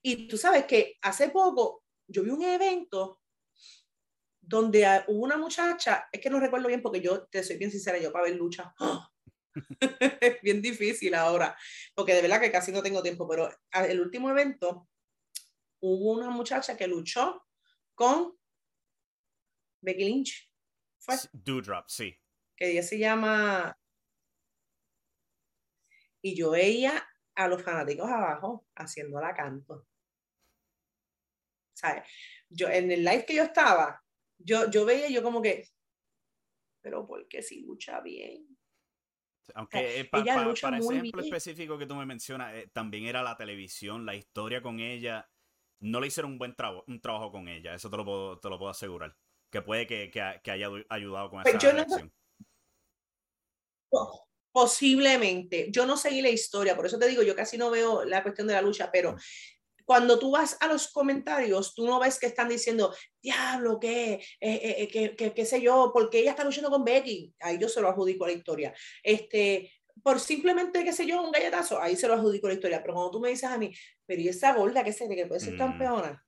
Y 0.00 0.28
tú 0.28 0.38
sabes 0.38 0.64
que 0.64 0.96
hace 1.02 1.28
poco 1.28 1.84
yo 2.06 2.22
vi 2.22 2.30
un 2.30 2.42
evento 2.42 3.20
donde 4.46 4.86
hubo 5.08 5.24
una 5.24 5.36
muchacha, 5.36 6.08
es 6.12 6.20
que 6.20 6.30
no 6.30 6.38
recuerdo 6.38 6.68
bien 6.68 6.80
porque 6.80 7.00
yo 7.00 7.26
te 7.26 7.42
soy 7.42 7.58
bien 7.58 7.70
sincera, 7.70 7.98
yo 7.98 8.12
para 8.12 8.26
ver 8.26 8.36
lucha, 8.36 8.72
es 10.20 10.40
bien 10.42 10.62
difícil 10.62 11.14
ahora, 11.14 11.56
porque 11.94 12.14
de 12.14 12.22
verdad 12.22 12.40
que 12.40 12.52
casi 12.52 12.70
no 12.70 12.82
tengo 12.82 13.02
tiempo, 13.02 13.28
pero 13.28 13.50
el 13.72 14.00
último 14.00 14.30
evento 14.30 14.88
hubo 15.80 16.12
una 16.12 16.30
muchacha 16.30 16.76
que 16.76 16.86
luchó 16.86 17.44
con 17.94 18.38
Becky 19.80 20.04
Lynch. 20.04 20.50
¿Fue? 20.98 21.16
Drop, 21.32 21.86
sí. 21.88 22.16
Que 22.56 22.70
ella 22.70 22.82
se 22.82 22.98
llama. 22.98 23.76
Y 26.22 26.36
yo 26.36 26.50
veía 26.50 27.06
a 27.34 27.48
los 27.48 27.62
fanáticos 27.62 28.08
abajo 28.08 28.66
haciendo 28.74 29.20
la 29.20 29.34
canto. 29.34 29.86
¿Sabes? 31.74 32.08
Yo, 32.48 32.68
en 32.68 32.90
el 32.90 33.04
live 33.04 33.24
que 33.26 33.34
yo 33.34 33.42
estaba, 33.42 34.02
yo, 34.38 34.70
yo 34.70 34.84
veía 34.84 35.08
yo 35.08 35.22
como 35.22 35.42
que, 35.42 35.68
pero 36.80 37.06
porque 37.06 37.42
si 37.42 37.62
lucha 37.62 38.00
bien. 38.00 38.46
Aunque 39.54 40.08
para 40.10 40.52
ese 40.52 40.66
ejemplo 40.92 41.22
específico 41.22 41.78
que 41.78 41.86
tú 41.86 41.94
me 41.94 42.06
mencionas, 42.06 42.54
eh, 42.54 42.70
también 42.72 43.04
era 43.04 43.22
la 43.22 43.36
televisión, 43.36 44.04
la 44.04 44.14
historia 44.14 44.60
con 44.60 44.80
ella. 44.80 45.28
No 45.78 46.00
le 46.00 46.08
hicieron 46.08 46.32
un 46.32 46.38
buen 46.38 46.56
trabajo, 46.56 46.84
un 46.88 47.00
trabajo 47.00 47.30
con 47.30 47.48
ella, 47.48 47.74
eso 47.74 47.90
te 47.90 47.96
lo 47.96 48.04
puedo, 48.04 48.38
te 48.40 48.48
lo 48.48 48.58
puedo 48.58 48.70
asegurar. 48.70 49.16
Que 49.50 49.62
puede 49.62 49.86
que, 49.86 50.10
que, 50.10 50.50
haya 50.50 50.68
ayudado 50.88 51.30
con 51.30 51.42
pues 51.42 51.54
esa 51.54 51.86
yo 51.86 52.10
posiblemente, 54.50 55.70
yo 55.70 55.84
no 55.86 55.96
seguí 55.98 56.22
la 56.22 56.30
historia, 56.30 56.74
por 56.74 56.86
eso 56.86 56.98
te 56.98 57.06
digo, 57.06 57.22
yo 57.22 57.36
casi 57.36 57.58
no 57.58 57.70
veo 57.70 58.04
la 58.04 58.22
cuestión 58.22 58.48
de 58.48 58.54
la 58.54 58.62
lucha, 58.62 58.90
pero 58.90 59.12
mm 59.12 59.18
cuando 59.86 60.18
tú 60.18 60.32
vas 60.32 60.56
a 60.60 60.66
los 60.66 60.88
comentarios, 60.88 61.72
tú 61.72 61.86
no 61.86 62.00
ves 62.00 62.18
que 62.18 62.26
están 62.26 62.48
diciendo, 62.48 62.92
diablo, 63.22 63.78
¿qué? 63.78 64.14
Eh, 64.14 64.20
eh, 64.40 64.88
eh 64.92 65.16
¿qué, 65.16 65.46
sé 65.46 65.62
yo? 65.62 65.92
porque 65.94 66.18
ella 66.18 66.32
está 66.32 66.44
luchando 66.44 66.70
con 66.70 66.84
Becky? 66.84 67.32
Ahí 67.40 67.56
yo 67.56 67.68
se 67.68 67.80
lo 67.80 67.88
adjudico 67.88 68.24
a 68.24 68.28
la 68.28 68.34
historia. 68.34 68.74
Este, 69.00 69.72
por 70.02 70.18
simplemente, 70.18 70.82
qué 70.82 70.92
sé 70.92 71.06
yo, 71.06 71.22
un 71.22 71.30
galletazo, 71.30 71.80
ahí 71.80 71.94
se 71.94 72.08
lo 72.08 72.14
adjudico 72.14 72.48
a 72.48 72.50
la 72.50 72.54
historia. 72.54 72.82
Pero 72.82 72.94
cuando 72.94 73.12
tú 73.12 73.20
me 73.20 73.28
dices 73.28 73.48
a 73.48 73.58
mí, 73.58 73.72
pero 74.04 74.20
¿y 74.20 74.28
esa 74.28 74.54
gorda 74.54 74.82
que 74.82 74.92
se 74.92 75.08
que 75.08 75.26
puede 75.26 75.40
ser 75.40 75.54
mm. 75.54 75.58
campeona? 75.58 76.26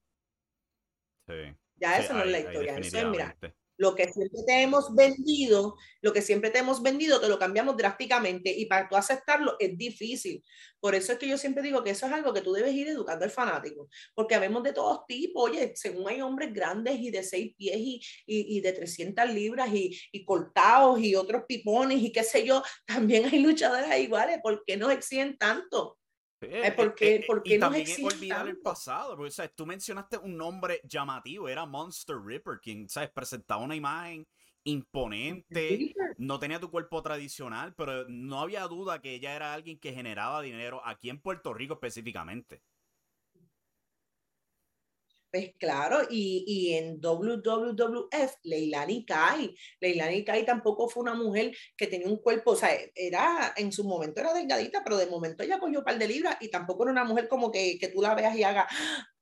Sí. 1.27 1.57
Ya 1.75 1.99
eso 1.99 2.15
no 2.15 2.23
es 2.23 2.31
la 2.31 2.39
historia. 2.39 2.79
Eso 2.79 2.99
es, 2.99 3.07
mira, 3.07 3.37
lo 3.79 3.95
que 3.95 4.13
siempre 4.13 4.43
te 4.47 4.63
hemos 4.63 4.95
vendido, 4.95 5.77
lo 6.03 6.13
que 6.13 6.21
siempre 6.21 6.51
te 6.51 6.59
hemos 6.59 6.83
vendido, 6.83 7.21
te 7.21 7.29
lo 7.29 7.39
cambiamos 7.39 7.77
drásticamente 7.77 8.51
y 8.51 8.67
para 8.67 8.89
tú 8.89 8.97
aceptarlo 8.97 9.57
es 9.59 9.79
difícil. 9.79 10.45
Por 10.81 10.95
eso 10.95 11.13
es 11.13 11.19
que 11.19 11.29
yo 11.29 11.39
siempre 11.39 11.63
digo 11.63 11.83
que 11.83 11.91
eso 11.91 12.07
es 12.07 12.13
algo 12.13 12.33
que 12.33 12.41
tú 12.41 12.53
debes 12.53 12.75
ir 12.75 12.89
educando 12.89 13.25
al 13.25 13.31
fanático, 13.31 13.89
porque 14.15 14.35
habemos 14.35 14.63
de 14.63 14.73
todos 14.73 15.07
tipos, 15.07 15.51
oye, 15.51 15.73
según 15.77 16.09
hay 16.09 16.21
hombres 16.21 16.53
grandes 16.53 16.99
y 17.01 17.11
de 17.11 17.23
seis 17.23 17.55
pies 17.57 17.77
y, 17.79 18.01
y, 18.27 18.61
de 18.61 18.73
300 18.73 19.31
libras 19.33 19.73
y, 19.73 19.99
y, 20.13 20.25
cortados 20.25 21.01
y 21.01 21.15
otros 21.15 21.45
pipones 21.49 22.03
y 22.03 22.13
qué 22.13 22.25
sé 22.25 22.45
yo, 22.45 22.63
también 22.87 23.27
hay 23.27 23.39
luchadoras 23.41 23.99
iguales, 23.99 24.41
¿por 24.43 24.65
qué 24.67 24.77
no 24.77 24.91
exigen 24.91 25.39
tanto? 25.39 25.98
Eh, 26.41 26.73
porque, 26.77 27.17
eh, 27.17 27.25
porque 27.27 27.55
y 27.55 27.59
no 27.59 27.67
también 27.67 28.05
olvidar 28.05 28.47
el 28.47 28.59
pasado, 28.59 29.17
porque 29.17 29.33
¿sabes? 29.33 29.53
tú 29.57 29.67
mencionaste 29.67 30.19
un 30.19 30.37
nombre 30.37 30.81
llamativo, 30.85 31.49
era 31.49 31.67
Monster 31.67 32.17
Ripper, 32.17 32.61
quien 32.61 32.89
¿sabes? 32.89 33.11
presentaba 33.11 33.63
una 33.63 33.75
imagen 33.75 34.27
imponente, 34.65 35.95
no 36.19 36.39
tenía 36.39 36.61
tu 36.61 36.71
cuerpo 36.71 37.03
tradicional, 37.03 37.75
pero 37.75 38.05
no 38.09 38.41
había 38.41 38.63
duda 38.69 39.01
que 39.01 39.15
ella 39.15 39.35
era 39.35 39.55
alguien 39.55 39.79
que 39.79 39.93
generaba 39.93 40.43
dinero 40.43 40.81
aquí 40.85 41.11
en 41.11 41.21
Puerto 41.21 41.55
Rico 41.55 41.75
específicamente. 41.75 42.63
Pues 45.31 45.53
claro, 45.59 46.01
y, 46.09 46.45
y 46.47 46.75
en 46.75 47.01
WWF, 47.01 48.37
Leilani 48.45 49.05
Kai, 49.05 49.55
Leilani 49.79 50.25
Kai 50.25 50.47
tampoco 50.47 50.89
fue 50.89 51.03
una 51.03 51.15
mujer 51.15 51.55
que 51.77 51.87
tenía 51.87 52.09
un 52.09 52.17
cuerpo, 52.17 52.53
o 52.53 52.57
sea, 52.57 52.71
era, 52.95 53.53
en 53.57 53.71
su 53.71 53.85
momento 53.85 54.21
era 54.21 54.33
delgadita, 54.33 54.83
pero 54.83 54.97
de 54.97 55.07
momento 55.07 55.43
ella 55.43 55.59
cogió 55.59 55.81
un 55.81 55.85
par 55.85 55.99
de 55.99 56.09
libras 56.09 56.39
y 56.41 56.49
tampoco 56.49 56.85
era 56.85 56.93
una 56.93 57.05
mujer 57.05 57.29
como 57.29 57.51
que, 57.51 57.79
que 57.79 57.89
tú 57.89 58.01
la 58.01 58.15
veas 58.15 58.35
y 58.37 58.43
haga, 58.43 58.67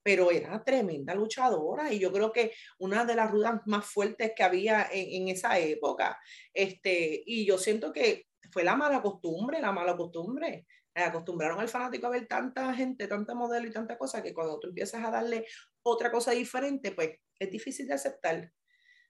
pero 0.00 0.30
era 0.30 0.62
tremenda 0.62 1.12
luchadora 1.12 1.92
y 1.92 1.98
yo 1.98 2.12
creo 2.12 2.30
que 2.30 2.52
una 2.78 3.04
de 3.04 3.16
las 3.16 3.28
rudas 3.28 3.60
más 3.66 3.84
fuertes 3.86 4.30
que 4.36 4.44
había 4.44 4.86
en, 4.92 5.22
en 5.22 5.28
esa 5.34 5.58
época, 5.58 6.20
este, 6.54 7.20
y 7.26 7.44
yo 7.44 7.58
siento 7.58 7.92
que 7.92 8.26
fue 8.52 8.62
la 8.64 8.76
mala 8.76 9.02
costumbre, 9.02 9.60
la 9.60 9.72
mala 9.72 9.96
costumbre. 9.96 10.66
Acostumbraron 10.94 11.60
al 11.60 11.68
fanático 11.68 12.06
a 12.06 12.10
ver 12.10 12.26
tanta 12.26 12.72
gente, 12.72 13.06
tanta 13.06 13.34
modelo 13.34 13.66
y 13.66 13.70
tanta 13.70 13.98
cosa 13.98 14.22
que 14.22 14.32
cuando 14.32 14.58
tú 14.58 14.68
empiezas 14.68 15.04
a 15.04 15.10
darle 15.10 15.44
otra 15.90 16.10
cosa 16.10 16.32
diferente, 16.32 16.92
pues 16.92 17.10
es 17.38 17.50
difícil 17.50 17.86
de 17.86 17.94
aceptar. 17.94 18.52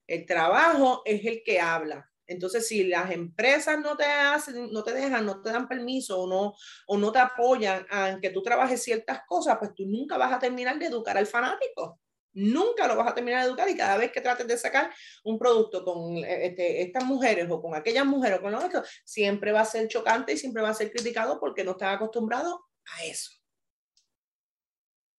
El 0.07 0.27
trabajo 0.27 1.03
es 1.05 1.25
el 1.25 1.43
que 1.45 1.61
habla. 1.61 2.11
Entonces, 2.29 2.67
si 2.67 2.85
las 2.85 3.11
empresas 3.13 3.79
no 3.79 3.97
te 3.97 4.05
hacen, 4.05 4.73
no 4.73 4.83
te 4.83 4.93
dejan, 4.93 5.25
no 5.25 5.41
te 5.41 5.51
dan 5.51 5.69
permiso 5.69 6.21
o 6.21 6.27
no, 6.27 6.55
o 6.87 6.99
no 6.99 7.13
te 7.13 7.21
apoyan 7.21 7.87
a 7.91 8.19
que 8.21 8.31
tú 8.31 8.43
trabajes 8.43 8.83
ciertas 8.83 9.21
cosas, 9.27 9.59
pues 9.59 9.75
tú 9.75 9.87
nunca 9.87 10.17
vas 10.17 10.33
a 10.33 10.39
terminar 10.39 10.79
de 10.79 10.87
educar 10.87 11.17
al 11.17 11.27
fanático 11.27 12.01
nunca 12.37 12.87
lo 12.87 12.97
vas 12.97 13.09
a 13.09 13.15
terminar 13.15 13.43
de 13.43 13.49
educar 13.49 13.69
y 13.69 13.77
cada 13.77 13.97
vez 13.97 14.13
que 14.13 14.21
trates 14.21 14.47
de 14.47 14.59
sacar 14.59 14.91
un 15.25 15.39
producto 15.39 15.83
con 15.83 16.19
eh, 16.19 16.47
este, 16.47 16.83
estas 16.83 17.05
mujeres 17.05 17.51
o 17.51 17.61
con 17.61 17.75
aquellas 17.75 18.05
mujeres 18.05 18.39
o 18.39 18.43
con 18.43 18.53
los 18.53 18.63
otros, 18.63 18.89
siempre 19.05 19.53
va 19.53 19.63
a 19.63 19.65
ser 19.65 19.89
chocante 19.89 20.35
y 20.35 20.37
siempre 20.37 20.63
va 20.63 20.69
a 20.69 20.75
ser 20.75 20.93
criticado 20.93 21.41
porque 21.41 21.65
no 21.65 21.73
están 21.73 21.95
acostumbrados 21.95 22.59
a 22.95 23.05
eso. 23.05 23.33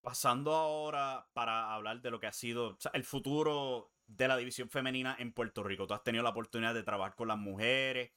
Pasando 0.02 0.54
ahora 0.54 1.28
para 1.34 1.74
hablar 1.74 2.02
de 2.02 2.12
lo 2.12 2.20
que 2.20 2.28
ha 2.28 2.34
sido 2.34 2.78
el 2.94 3.04
futuro 3.04 3.92
de 4.06 4.28
la 4.28 4.38
división 4.38 4.70
femenina 4.70 5.16
en 5.20 5.34
Puerto 5.34 5.64
Rico. 5.64 5.86
Tú 5.86 5.94
has 5.94 6.04
tenido 6.04 6.24
la 6.24 6.30
oportunidad 6.30 6.74
de 6.74 6.84
trabajar 6.84 7.16
con 7.16 7.28
las 7.28 7.38
mujeres, 7.38 8.12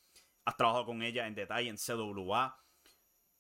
has 0.45 0.57
trabajado 0.57 0.87
con 0.87 1.03
ellas 1.03 1.27
en 1.27 1.35
detalle 1.35 1.69
en 1.69 1.77
CWA. 1.77 2.57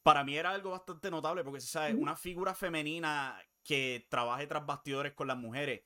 Para 0.03 0.25
mí 0.25 0.37
era 0.37 0.51
algo 0.51 0.71
bastante 0.71 1.11
notable 1.11 1.45
porque, 1.45 1.61
¿sabes? 1.61 1.95
Una 1.95 2.17
figura 2.17 2.55
femenina 2.55 3.41
que 3.63 4.07
trabaje 4.09 4.47
tras 4.47 4.67
bastidores 4.67 5.13
con 5.13 5.29
las 5.29 5.37
mujeres, 5.37 5.83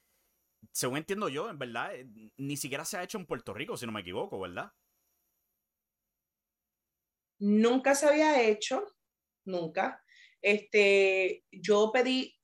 según 0.73 0.99
entiendo 0.99 1.29
yo, 1.29 1.51
en 1.51 1.59
verdad, 1.59 1.95
eh, 1.95 2.09
ni 2.37 2.57
siquiera 2.57 2.85
se 2.85 2.97
ha 2.97 3.03
hecho 3.03 3.19
en 3.19 3.27
Puerto 3.27 3.53
Rico, 3.53 3.77
si 3.77 3.87
no 3.87 3.93
me 3.93 4.01
equivoco, 4.01 4.40
¿verdad? 4.40 4.73
Nunca 7.38 7.95
se 7.95 8.09
había 8.09 8.43
hecho, 8.43 8.87
nunca. 9.45 10.04
Este, 10.45 11.43
yo 11.51 11.91
pedí, 11.91 12.37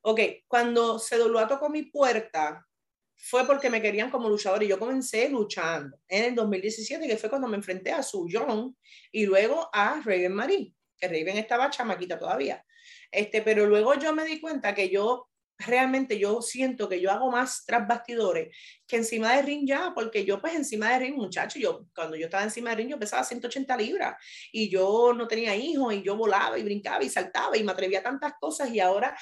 ok, 0.00 0.20
cuando 0.46 0.98
se 0.98 1.18
tocó 1.18 1.68
mi 1.68 1.82
puerta, 1.82 2.66
fue 3.14 3.46
porque 3.46 3.68
me 3.68 3.82
querían 3.82 4.10
como 4.10 4.30
luchador 4.30 4.62
y 4.62 4.68
yo 4.68 4.78
comencé 4.78 5.28
luchando 5.28 5.98
en 6.08 6.24
el 6.24 6.34
2017, 6.34 7.06
que 7.06 7.18
fue 7.18 7.28
cuando 7.28 7.46
me 7.46 7.58
enfrenté 7.58 7.92
a 7.92 8.02
Su 8.02 8.26
John 8.32 8.74
y 9.12 9.26
luego 9.26 9.68
a 9.74 10.00
Raven 10.02 10.32
Marie, 10.32 10.72
que 10.96 11.06
Raven 11.06 11.36
estaba 11.36 11.68
chamaquita 11.68 12.18
todavía. 12.18 12.64
Este, 13.10 13.42
pero 13.42 13.66
luego 13.66 13.92
yo 13.94 14.14
me 14.14 14.24
di 14.24 14.40
cuenta 14.40 14.74
que 14.74 14.88
yo 14.88 15.27
realmente 15.58 16.18
yo 16.18 16.40
siento 16.40 16.88
que 16.88 17.00
yo 17.00 17.10
hago 17.10 17.30
más 17.30 17.64
tras 17.66 17.86
bastidores 17.86 18.56
que 18.86 18.96
encima 18.96 19.34
de 19.34 19.42
ring 19.42 19.66
ya, 19.66 19.92
porque 19.94 20.24
yo 20.24 20.40
pues 20.40 20.54
encima 20.54 20.92
de 20.92 21.00
ring, 21.00 21.16
muchacho, 21.16 21.58
yo 21.58 21.86
cuando 21.94 22.16
yo 22.16 22.26
estaba 22.26 22.44
encima 22.44 22.70
de 22.70 22.76
ring 22.76 22.90
yo 22.90 22.98
pesaba 22.98 23.24
180 23.24 23.76
libras 23.76 24.16
y 24.52 24.70
yo 24.70 25.12
no 25.12 25.26
tenía 25.26 25.56
hijos 25.56 25.92
y 25.94 26.02
yo 26.02 26.16
volaba 26.16 26.58
y 26.58 26.62
brincaba 26.62 27.02
y 27.02 27.08
saltaba 27.08 27.56
y 27.56 27.64
me 27.64 27.72
atrevía 27.72 28.00
a 28.00 28.04
tantas 28.04 28.34
cosas 28.40 28.70
y 28.70 28.78
ahora 28.78 29.16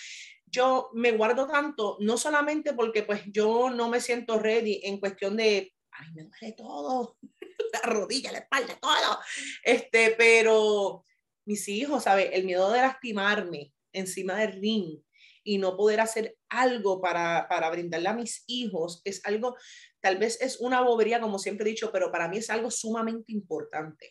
yo 0.45 0.91
me 0.93 1.13
guardo 1.13 1.47
tanto, 1.47 1.97
no 2.01 2.17
solamente 2.17 2.73
porque 2.75 3.03
pues 3.03 3.23
yo 3.27 3.71
no 3.71 3.89
me 3.89 4.01
siento 4.01 4.39
ready 4.39 4.81
en 4.85 5.01
cuestión 5.01 5.37
de, 5.37 5.75
ay, 5.91 6.13
me 6.15 6.25
duele 6.25 6.53
todo, 6.53 7.17
la 7.73 7.81
rodilla, 7.81 8.33
la 8.33 8.39
espalda, 8.39 8.79
todo, 8.81 9.19
este, 9.65 10.15
pero 10.17 11.05
mis 11.47 11.67
hijos, 11.69 12.05
¿sabes? 12.05 12.31
El 12.33 12.45
miedo 12.45 12.71
de 12.71 12.81
lastimarme, 12.83 13.73
encima 13.93 14.35
del 14.35 14.61
ring 14.61 15.06
y 15.47 15.59
no 15.59 15.77
poder 15.77 16.01
hacer 16.01 16.37
algo 16.49 17.01
para, 17.01 17.47
para 17.49 17.71
brindarle 17.71 18.09
a 18.09 18.15
mis 18.15 18.43
hijos 18.49 19.01
es 19.05 19.25
algo, 19.25 19.57
tal 20.01 20.19
vez 20.19 20.41
es 20.41 20.59
una 20.59 20.81
bobería, 20.81 21.21
como 21.21 21.39
siempre 21.39 21.65
he 21.65 21.71
dicho, 21.71 21.93
pero 21.93 22.11
para 22.11 22.29
mí 22.29 22.39
es 22.39 22.51
algo 22.51 22.69
sumamente 22.69 23.33
importante. 23.33 24.11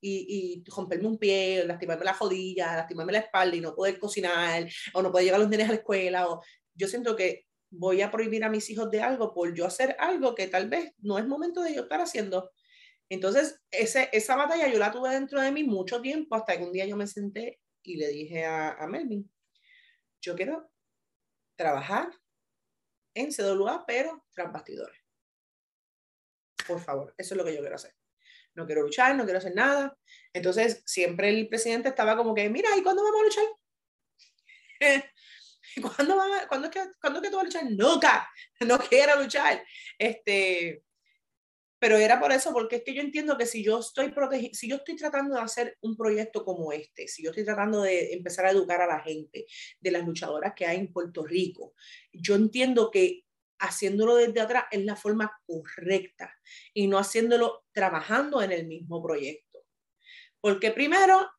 Y, 0.00 0.64
y, 0.64 0.70
romperme 0.74 1.06
un 1.06 1.18
pie, 1.18 1.62
lastimarme 1.66 2.06
la 2.06 2.14
jodilla, 2.14 2.74
lastimarme 2.74 3.12
la 3.12 3.18
espalda 3.18 3.54
y 3.54 3.60
no 3.60 3.74
poder 3.74 3.98
cocinar, 3.98 4.66
o 4.94 5.02
no 5.02 5.12
poder 5.12 5.26
llevar 5.26 5.40
los 5.40 5.50
nenes 5.50 5.68
a 5.68 5.72
la 5.72 5.76
escuela, 5.76 6.26
o 6.26 6.40
yo 6.74 6.88
siento 6.88 7.14
que 7.14 7.44
voy 7.70 8.00
a 8.00 8.10
prohibir 8.10 8.42
a 8.42 8.48
mis 8.48 8.68
hijos 8.70 8.90
de 8.90 9.02
algo 9.02 9.34
por 9.34 9.54
yo 9.54 9.66
hacer 9.66 9.94
algo 9.98 10.34
que 10.34 10.48
tal 10.48 10.70
vez 10.70 10.94
no 10.98 11.18
es 11.18 11.26
momento 11.26 11.62
de 11.62 11.74
yo 11.74 11.82
estar 11.82 12.00
haciendo. 12.00 12.50
Entonces, 13.10 13.60
ese, 13.70 14.08
esa 14.12 14.36
batalla 14.36 14.68
yo 14.68 14.78
la 14.78 14.90
tuve 14.90 15.10
dentro 15.10 15.38
de 15.38 15.52
mí 15.52 15.64
mucho 15.64 16.00
tiempo, 16.00 16.34
hasta 16.34 16.56
que 16.56 16.64
un 16.64 16.72
día 16.72 16.86
yo 16.86 16.96
me 16.96 17.06
senté 17.06 17.60
y 17.82 17.96
le 17.96 18.08
dije 18.08 18.46
a, 18.46 18.72
a 18.72 18.86
Melvin, 18.86 19.30
yo 20.22 20.34
quiero 20.36 20.70
trabajar 21.56 22.10
en 23.14 23.30
CWA, 23.30 23.84
pero 23.86 24.24
tras 24.32 24.50
bastidores. 24.50 24.98
Por 26.66 26.80
favor, 26.80 27.14
eso 27.18 27.34
es 27.34 27.38
lo 27.38 27.44
que 27.44 27.54
yo 27.54 27.60
quiero 27.60 27.76
hacer. 27.76 27.94
No 28.54 28.64
quiero 28.66 28.82
luchar, 28.82 29.14
no 29.16 29.24
quiero 29.24 29.38
hacer 29.38 29.54
nada. 29.54 29.98
Entonces, 30.32 30.82
siempre 30.86 31.28
el 31.28 31.48
presidente 31.48 31.88
estaba 31.88 32.16
como 32.16 32.34
que, 32.34 32.48
mira, 32.48 32.70
¿y 32.76 32.82
cuándo 32.82 33.02
vamos 33.02 33.20
a 33.20 33.24
luchar? 33.24 33.44
¿Cuándo, 35.96 36.20
¿cuándo, 36.48 36.68
es 36.68 36.72
que, 36.72 36.92
¿Cuándo 37.00 37.18
es 37.18 37.24
que 37.24 37.30
tú 37.30 37.36
vas 37.36 37.44
a 37.44 37.46
luchar? 37.46 37.64
Nunca, 37.70 38.30
no 38.60 38.78
quiero 38.78 39.20
luchar. 39.20 39.64
Este, 39.98 40.84
pero 41.82 41.96
era 41.96 42.20
por 42.20 42.30
eso, 42.30 42.52
porque 42.52 42.76
es 42.76 42.84
que 42.84 42.94
yo 42.94 43.02
entiendo 43.02 43.36
que 43.36 43.44
si 43.44 43.64
yo 43.64 43.80
estoy 43.80 44.12
protegido, 44.12 44.54
si 44.54 44.68
yo 44.68 44.76
estoy 44.76 44.94
tratando 44.94 45.34
de 45.34 45.40
hacer 45.40 45.78
un 45.80 45.96
proyecto 45.96 46.44
como 46.44 46.72
este, 46.72 47.08
si 47.08 47.24
yo 47.24 47.30
estoy 47.30 47.44
tratando 47.44 47.82
de 47.82 48.12
empezar 48.12 48.46
a 48.46 48.52
educar 48.52 48.80
a 48.82 48.86
la 48.86 49.00
gente 49.00 49.46
de 49.80 49.90
las 49.90 50.06
luchadoras 50.06 50.52
que 50.54 50.64
hay 50.64 50.78
en 50.78 50.92
Puerto 50.92 51.24
Rico, 51.26 51.74
yo 52.12 52.36
entiendo 52.36 52.88
que 52.88 53.24
haciéndolo 53.58 54.14
desde 54.14 54.40
atrás 54.40 54.66
es 54.70 54.84
la 54.84 54.94
forma 54.94 55.36
correcta 55.44 56.32
y 56.72 56.86
no 56.86 56.98
haciéndolo 56.98 57.64
trabajando 57.72 58.40
en 58.42 58.52
el 58.52 58.68
mismo 58.68 59.02
proyecto. 59.02 59.58
Porque 60.40 60.70
primero, 60.70 61.32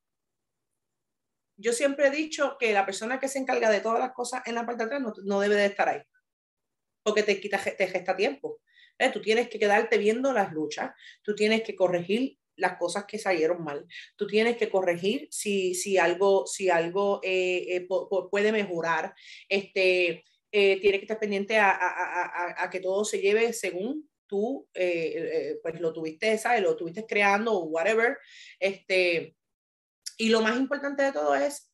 yo 1.55 1.71
siempre 1.71 2.07
he 2.07 2.11
dicho 2.11 2.57
que 2.59 2.73
la 2.73 2.85
persona 2.85 3.17
que 3.17 3.29
se 3.29 3.39
encarga 3.39 3.69
de 3.69 3.79
todas 3.79 3.99
las 4.01 4.11
cosas 4.11 4.41
en 4.45 4.55
la 4.55 4.65
parte 4.65 4.83
de 4.85 4.93
atrás 4.93 5.13
no, 5.23 5.39
debe 5.39 5.55
de 5.55 5.67
estar 5.67 5.87
ahí, 5.87 6.01
porque 7.01 7.23
te 7.23 7.39
quita, 7.39 7.63
te 7.63 7.87
gesta 7.87 8.17
tiempo. 8.17 8.59
¿Eh? 8.97 9.09
Tú 9.11 9.21
tienes 9.21 9.49
que 9.49 9.59
quedarte 9.59 9.97
viendo 9.97 10.33
las 10.33 10.51
luchas, 10.53 10.91
tú 11.21 11.35
tienes 11.35 11.63
que 11.63 11.75
corregir 11.75 12.37
las 12.55 12.77
cosas 12.77 13.05
que 13.05 13.17
salieron 13.17 13.63
mal. 13.63 13.85
Tú 14.15 14.27
tienes 14.27 14.57
que 14.57 14.69
corregir 14.69 15.27
si, 15.31 15.73
si 15.73 15.97
algo, 15.97 16.45
si 16.45 16.69
algo 16.69 17.19
eh, 17.23 17.75
eh, 17.75 17.87
puede 18.29 18.51
mejorar. 18.51 19.13
Este, 19.49 20.23
eh, 20.51 20.79
tienes 20.79 20.99
que 20.99 21.05
estar 21.05 21.19
pendiente 21.19 21.57
a, 21.57 21.71
a, 21.71 22.63
a, 22.63 22.69
que 22.69 22.79
todo 22.79 23.05
se 23.05 23.19
lleve 23.19 23.53
según 23.53 24.09
tú 24.27 24.67
pues 24.73 25.79
lo 25.79 25.93
tuviste, 25.93 26.37
¿sabes? 26.37 26.61
Lo 26.61 26.75
tuviste 26.75 27.05
creando 27.05 27.53
o 27.53 27.65
whatever. 27.65 28.17
Este, 28.59 29.35
y 30.17 30.29
lo 30.29 30.41
más 30.41 30.57
importante 30.57 31.03
de 31.03 31.11
todo 31.11 31.35
es 31.35 31.71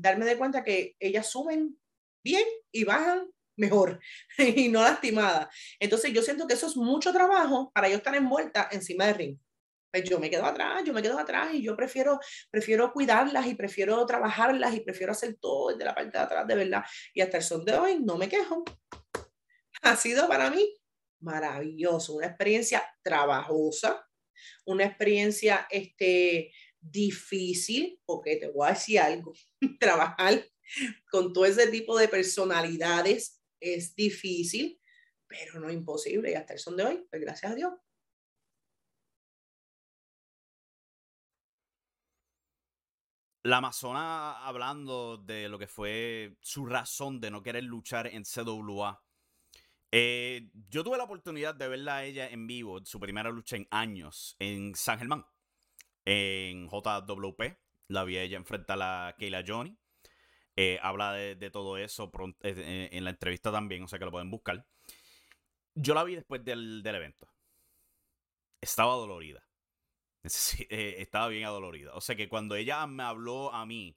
darme 0.00 0.24
de 0.24 0.36
cuenta 0.36 0.64
que 0.64 0.96
ellas 0.98 1.30
suben 1.30 1.78
bien 2.24 2.44
y 2.72 2.84
bajan 2.84 3.28
mejor 3.58 4.00
y 4.38 4.68
no 4.68 4.82
lastimada. 4.82 5.50
Entonces 5.78 6.12
yo 6.12 6.22
siento 6.22 6.46
que 6.46 6.54
eso 6.54 6.66
es 6.66 6.76
mucho 6.76 7.12
trabajo 7.12 7.70
para 7.74 7.88
yo 7.88 7.96
estar 7.96 8.14
envuelta 8.14 8.68
encima 8.70 9.06
del 9.06 9.14
ring. 9.14 9.38
Pues 9.90 10.04
yo 10.04 10.18
me 10.18 10.28
quedo 10.28 10.44
atrás, 10.44 10.82
yo 10.84 10.92
me 10.92 11.00
quedo 11.00 11.18
atrás 11.18 11.52
y 11.54 11.62
yo 11.62 11.74
prefiero, 11.74 12.20
prefiero 12.50 12.92
cuidarlas 12.92 13.46
y 13.46 13.54
prefiero 13.54 14.04
trabajarlas 14.04 14.74
y 14.74 14.80
prefiero 14.80 15.12
hacer 15.12 15.36
todo 15.40 15.70
desde 15.70 15.84
la 15.84 15.94
parte 15.94 16.18
de 16.18 16.24
atrás 16.24 16.46
de 16.46 16.54
verdad. 16.54 16.84
Y 17.14 17.22
hasta 17.22 17.38
el 17.38 17.42
son 17.42 17.64
de 17.64 17.74
hoy 17.74 17.98
no 17.98 18.16
me 18.16 18.28
quejo. 18.28 18.64
Ha 19.82 19.96
sido 19.96 20.28
para 20.28 20.50
mí 20.50 20.74
maravilloso, 21.20 22.14
una 22.14 22.26
experiencia 22.26 22.84
trabajosa, 23.02 24.06
una 24.66 24.84
experiencia 24.84 25.66
este, 25.70 26.52
difícil, 26.80 27.98
porque 28.04 28.36
te 28.36 28.48
voy 28.48 28.68
a 28.68 28.72
decir 28.72 29.00
algo, 29.00 29.32
trabajar 29.80 30.44
con 31.10 31.32
todo 31.32 31.46
ese 31.46 31.66
tipo 31.68 31.98
de 31.98 32.08
personalidades 32.08 33.37
es 33.60 33.94
difícil, 33.94 34.80
pero 35.26 35.60
no 35.60 35.70
imposible. 35.70 36.30
Y 36.30 36.34
hasta 36.34 36.54
el 36.54 36.58
son 36.58 36.76
de 36.76 36.84
hoy, 36.84 37.06
pues 37.10 37.22
gracias 37.22 37.52
a 37.52 37.54
Dios. 37.54 37.72
La 43.44 43.58
Amazona 43.58 44.46
hablando 44.46 45.16
de 45.16 45.48
lo 45.48 45.58
que 45.58 45.68
fue 45.68 46.36
su 46.42 46.66
razón 46.66 47.18
de 47.20 47.30
no 47.30 47.42
querer 47.42 47.64
luchar 47.64 48.06
en 48.08 48.24
CWA. 48.24 49.02
Eh, 49.90 50.50
yo 50.68 50.84
tuve 50.84 50.98
la 50.98 51.04
oportunidad 51.04 51.54
de 51.54 51.68
verla 51.68 51.96
a 51.96 52.04
ella 52.04 52.28
en 52.28 52.46
vivo, 52.46 52.84
su 52.84 53.00
primera 53.00 53.30
lucha 53.30 53.56
en 53.56 53.66
años, 53.70 54.36
en 54.38 54.74
San 54.74 54.98
Germán, 54.98 55.24
en 56.04 56.68
JWP. 56.68 57.56
La 57.88 58.04
vi 58.04 58.18
a 58.18 58.22
ella 58.22 58.36
enfrentar 58.36 58.74
a 58.74 59.06
la 59.06 59.16
Kayla 59.18 59.44
Johnny. 59.46 59.78
Eh, 60.60 60.80
habla 60.82 61.12
de, 61.12 61.50
todo 61.52 61.76
eso 61.76 62.10
eh, 62.42 62.52
eh, 62.56 62.88
en 62.90 63.04
la 63.04 63.10
entrevista 63.10 63.52
también, 63.52 63.84
o 63.84 63.86
sea 63.86 64.00
que 64.00 64.04
lo 64.04 64.10
pueden 64.10 64.28
buscar. 64.28 64.66
Yo 65.76 65.94
la 65.94 66.02
vi 66.02 66.16
después 66.16 66.44
del, 66.44 66.84
evento. 66.84 67.28
Estaba 68.60 68.94
dolorida. 68.94 69.46
estaba 70.24 71.28
bien 71.28 71.44
adolorida. 71.44 71.94
O 71.94 72.00
sea 72.00 72.16
que 72.16 72.28
cuando 72.28 72.56
ella 72.56 72.84
me 72.88 73.04
habló 73.04 73.54
a 73.54 73.66
mí 73.66 73.96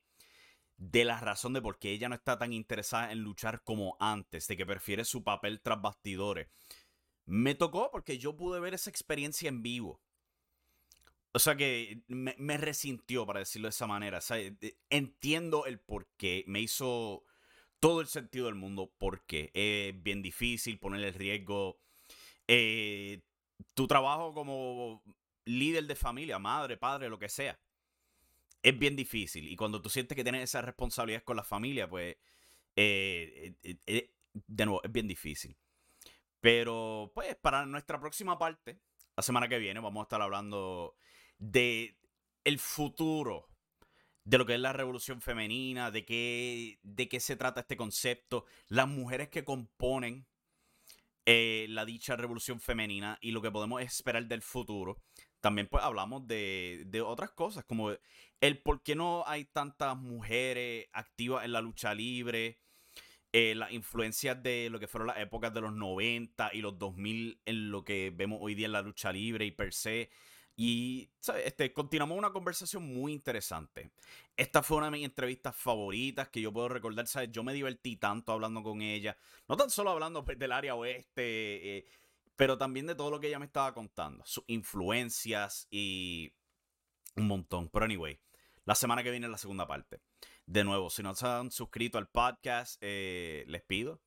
de 0.78 1.04
la 1.04 1.20
razón 1.20 1.54
de 1.54 1.64
por 1.64 1.80
qué 1.80 1.94
ella 1.94 2.10
no 2.10 2.16
está 2.16 2.38
tan 2.38 2.54
interesada 2.54 3.12
en 3.12 3.24
luchar 3.24 3.64
como 3.64 3.98
antes, 4.00 4.46
de 4.46 4.56
que 4.56 4.66
prefiere 4.68 5.04
su 5.04 5.24
papel 5.24 5.62
tras 5.62 5.82
bastidores, 5.82 6.48
me 7.26 7.56
tocó 7.56 7.90
porque 7.90 8.20
yo 8.20 8.36
pude 8.36 8.60
ver 8.60 8.76
esa 8.76 8.92
experiencia 8.92 9.50
en 9.50 9.64
vivo. 9.64 10.00
O 11.34 11.40
sea 11.40 11.56
que 11.56 12.02
me, 12.08 12.58
resintió, 12.58 13.26
para 13.26 13.40
decirlo 13.40 13.68
de 13.68 13.72
esa 13.72 13.88
manera. 13.88 14.20
entiendo 14.90 15.66
el 15.66 15.80
por 15.80 16.08
qué. 16.18 16.44
Me 16.48 16.60
hizo 16.60 17.24
todo 17.80 18.02
el 18.02 18.08
sentido 18.08 18.48
del 18.48 18.56
mundo 18.56 18.94
porque 18.98 19.50
es 19.54 20.04
bien 20.04 20.22
difícil 20.22 20.78
poner 20.78 21.04
el 21.04 21.14
riesgo. 21.14 21.80
Eh, 22.48 23.22
tu 23.74 23.88
trabajo 23.88 24.34
como 24.34 25.02
líder 25.46 25.86
de 25.86 25.96
familia, 25.96 26.38
madre, 26.38 26.76
padre, 26.78 27.10
lo 27.10 27.18
que 27.18 27.30
sea, 27.30 27.60
es 28.62 28.78
bien 28.78 28.96
difícil. 28.96 29.48
Y 29.48 29.56
cuando 29.56 29.82
tú 29.82 29.90
sientes 29.90 30.16
que 30.16 30.24
tienes 30.24 30.44
esa 30.44 30.62
responsabilidad 30.62 31.24
con 31.24 31.38
la 31.38 31.44
familia, 31.44 31.90
pues, 31.90 32.18
eh, 32.76 33.56
eh, 33.64 34.12
de 34.34 34.66
nuevo, 34.66 34.82
es 34.84 34.92
bien 34.92 35.08
difícil. 35.08 35.56
Pero, 36.42 37.12
pues, 37.16 37.36
para 37.36 37.66
nuestra 37.66 38.00
próxima 38.00 38.38
parte, 38.38 38.80
la 39.16 39.24
semana 39.24 39.48
que 39.48 39.60
viene, 39.60 39.80
vamos 39.80 40.02
a 40.02 40.04
estar 40.04 40.22
hablando 40.22 40.96
de 41.42 41.98
el 42.46 42.60
futuro 42.60 43.50
de 44.24 44.38
lo 44.38 44.46
que 44.46 44.54
es 44.54 44.60
la 44.60 44.72
revolución 44.72 45.20
femenina, 45.22 45.92
de 45.92 46.06
qué, 46.06 46.80
de 46.84 47.10
qué 47.10 47.20
se 47.20 47.36
trata 47.36 47.62
este 47.62 47.76
concepto, 47.76 48.46
las 48.68 48.88
mujeres 48.88 49.30
que 49.30 49.44
componen 49.44 50.28
eh, 51.26 51.66
la 51.70 51.86
dicha 51.86 52.16
revolución 52.16 52.60
femenina 52.60 53.18
y 53.22 53.32
lo 53.32 53.42
que 53.42 53.52
podemos 53.52 53.82
esperar 53.82 54.26
del 54.28 54.44
futuro. 54.44 55.02
También 55.40 55.68
pues 55.68 55.84
hablamos 55.84 56.28
de, 56.28 56.84
de, 56.86 57.02
otras 57.02 57.32
cosas, 57.32 57.66
como 57.66 57.92
el 58.42 58.62
por 58.62 58.84
qué 58.84 58.96
no 58.96 59.24
hay 59.26 59.46
tantas 59.46 59.98
mujeres 59.98 60.88
activas 60.94 61.44
en 61.44 61.52
la 61.52 61.62
lucha 61.62 61.96
libre, 61.96 62.60
eh, 63.34 63.56
las 63.56 63.72
influencias 63.72 64.42
de 64.44 64.70
lo 64.70 64.80
que 64.80 64.88
fueron 64.88 65.08
las 65.08 65.18
épocas 65.18 65.52
de 65.54 65.62
los 65.62 65.74
90 65.74 66.52
y 66.54 66.62
los 66.62 66.78
2000 66.78 67.42
en 67.46 67.72
lo 67.72 67.84
que 67.84 68.12
vemos 68.14 68.38
hoy 68.42 68.54
día 68.54 68.68
en 68.68 68.74
la 68.74 68.84
lucha 68.84 69.12
libre 69.12 69.46
y 69.46 69.52
per 69.52 69.74
se. 69.74 70.12
Y 70.64 71.10
Este, 71.44 71.74
continuamos 71.74 72.16
una 72.16 72.32
conversación 72.32 72.84
muy 72.84 73.14
interesante. 73.14 73.90
Esta 74.38 74.62
fue 74.62 74.78
una 74.78 74.88
de 74.88 74.92
mis 74.92 75.06
entrevistas 75.06 75.56
favoritas 75.56 76.30
que 76.30 76.40
yo 76.40 76.54
puedo 76.54 76.70
recordar. 76.70 77.08
¿sabes? 77.08 77.32
Yo 77.32 77.42
me 77.44 77.52
divertí 77.52 77.96
tanto 77.96 78.32
hablando 78.32 78.62
con 78.62 78.84
ella. 78.84 79.18
No 79.48 79.58
tan 79.58 79.72
solo 79.72 79.90
hablando 79.90 80.24
pues, 80.24 80.38
del 80.38 80.52
área 80.52 80.76
oeste, 80.76 81.78
eh, 81.78 81.86
pero 82.36 82.60
también 82.60 82.86
de 82.86 82.94
todo 82.94 83.10
lo 83.10 83.20
que 83.20 83.30
ella 83.30 83.40
me 83.40 83.48
estaba 83.48 83.74
contando. 83.74 84.24
Sus 84.24 84.44
influencias 84.46 85.68
y 85.72 86.32
un 87.16 87.26
montón. 87.26 87.68
Pero 87.70 87.86
anyway, 87.86 88.20
la 88.64 88.76
semana 88.76 89.02
que 89.02 89.10
viene 89.10 89.26
es 89.26 89.32
la 89.32 89.40
segunda 89.40 89.66
parte. 89.66 90.00
De 90.46 90.64
nuevo, 90.64 90.92
si 90.92 91.02
no 91.02 91.16
se 91.16 91.26
han 91.26 91.50
suscrito 91.50 91.98
al 91.98 92.08
podcast, 92.08 92.78
eh, 92.82 93.46
les 93.48 93.64
pido, 93.64 94.00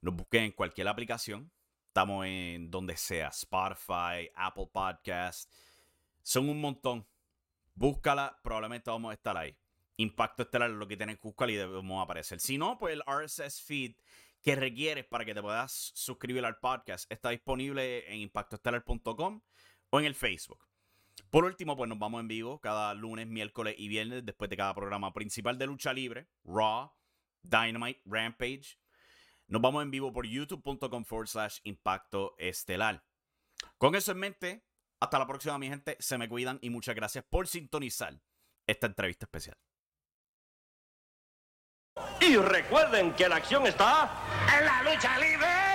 nos 0.00 0.14
busquen 0.14 0.44
en 0.44 0.52
cualquier 0.52 0.88
aplicación. 0.88 1.52
Estamos 1.88 2.24
en 2.24 2.70
donde 2.70 2.96
sea, 2.96 3.28
Spotify, 3.28 4.30
Apple 4.34 4.70
Podcast 4.72 5.52
son 6.22 6.48
un 6.48 6.60
montón. 6.60 7.06
Búscala, 7.74 8.38
probablemente 8.42 8.90
vamos 8.90 9.10
a 9.10 9.14
estar 9.14 9.36
ahí. 9.36 9.56
Impacto 9.96 10.42
Estelar 10.42 10.70
es 10.70 10.76
lo 10.76 10.88
que 10.88 10.96
tienes 10.96 11.16
que 11.16 11.28
buscar 11.28 11.50
y 11.50 11.56
debemos 11.56 12.02
aparecer. 12.02 12.40
Si 12.40 12.56
no, 12.56 12.78
pues 12.78 12.94
el 12.94 13.02
RSS 13.02 13.62
feed 13.62 13.94
que 14.42 14.56
requieres 14.56 15.04
para 15.04 15.24
que 15.24 15.34
te 15.34 15.42
puedas 15.42 15.92
suscribir 15.94 16.44
al 16.44 16.58
podcast 16.58 17.10
está 17.12 17.30
disponible 17.30 18.10
en 18.12 18.20
impactoestelar.com 18.20 19.42
o 19.90 20.00
en 20.00 20.06
el 20.06 20.14
Facebook. 20.14 20.66
Por 21.30 21.44
último, 21.44 21.76
pues 21.76 21.88
nos 21.88 21.98
vamos 21.98 22.20
en 22.20 22.28
vivo 22.28 22.60
cada 22.60 22.94
lunes, 22.94 23.26
miércoles 23.26 23.74
y 23.78 23.88
viernes 23.88 24.24
después 24.24 24.48
de 24.48 24.56
cada 24.56 24.74
programa 24.74 25.12
principal 25.12 25.58
de 25.58 25.66
lucha 25.66 25.92
libre, 25.92 26.28
Raw, 26.44 26.92
Dynamite, 27.42 28.00
Rampage. 28.04 28.78
Nos 29.46 29.60
vamos 29.60 29.82
en 29.82 29.90
vivo 29.90 30.12
por 30.12 30.26
youtube.com 30.26 31.04
forward 31.04 31.28
slash 31.28 31.58
impacto 31.64 32.34
estelar. 32.38 33.04
Con 33.78 33.94
eso 33.94 34.12
en 34.12 34.18
mente, 34.18 34.64
hasta 35.00 35.18
la 35.18 35.26
próxima, 35.26 35.58
mi 35.58 35.68
gente. 35.68 35.96
Se 35.98 36.18
me 36.18 36.28
cuidan 36.28 36.58
y 36.62 36.70
muchas 36.70 36.94
gracias 36.94 37.24
por 37.28 37.48
sintonizar 37.48 38.20
esta 38.66 38.86
entrevista 38.86 39.24
especial. 39.24 39.56
Y 42.20 42.36
recuerden 42.36 43.14
que 43.14 43.28
la 43.28 43.36
acción 43.36 43.66
está 43.66 44.10
en 44.58 44.64
la 44.64 44.82
lucha 44.82 45.18
libre. 45.18 45.69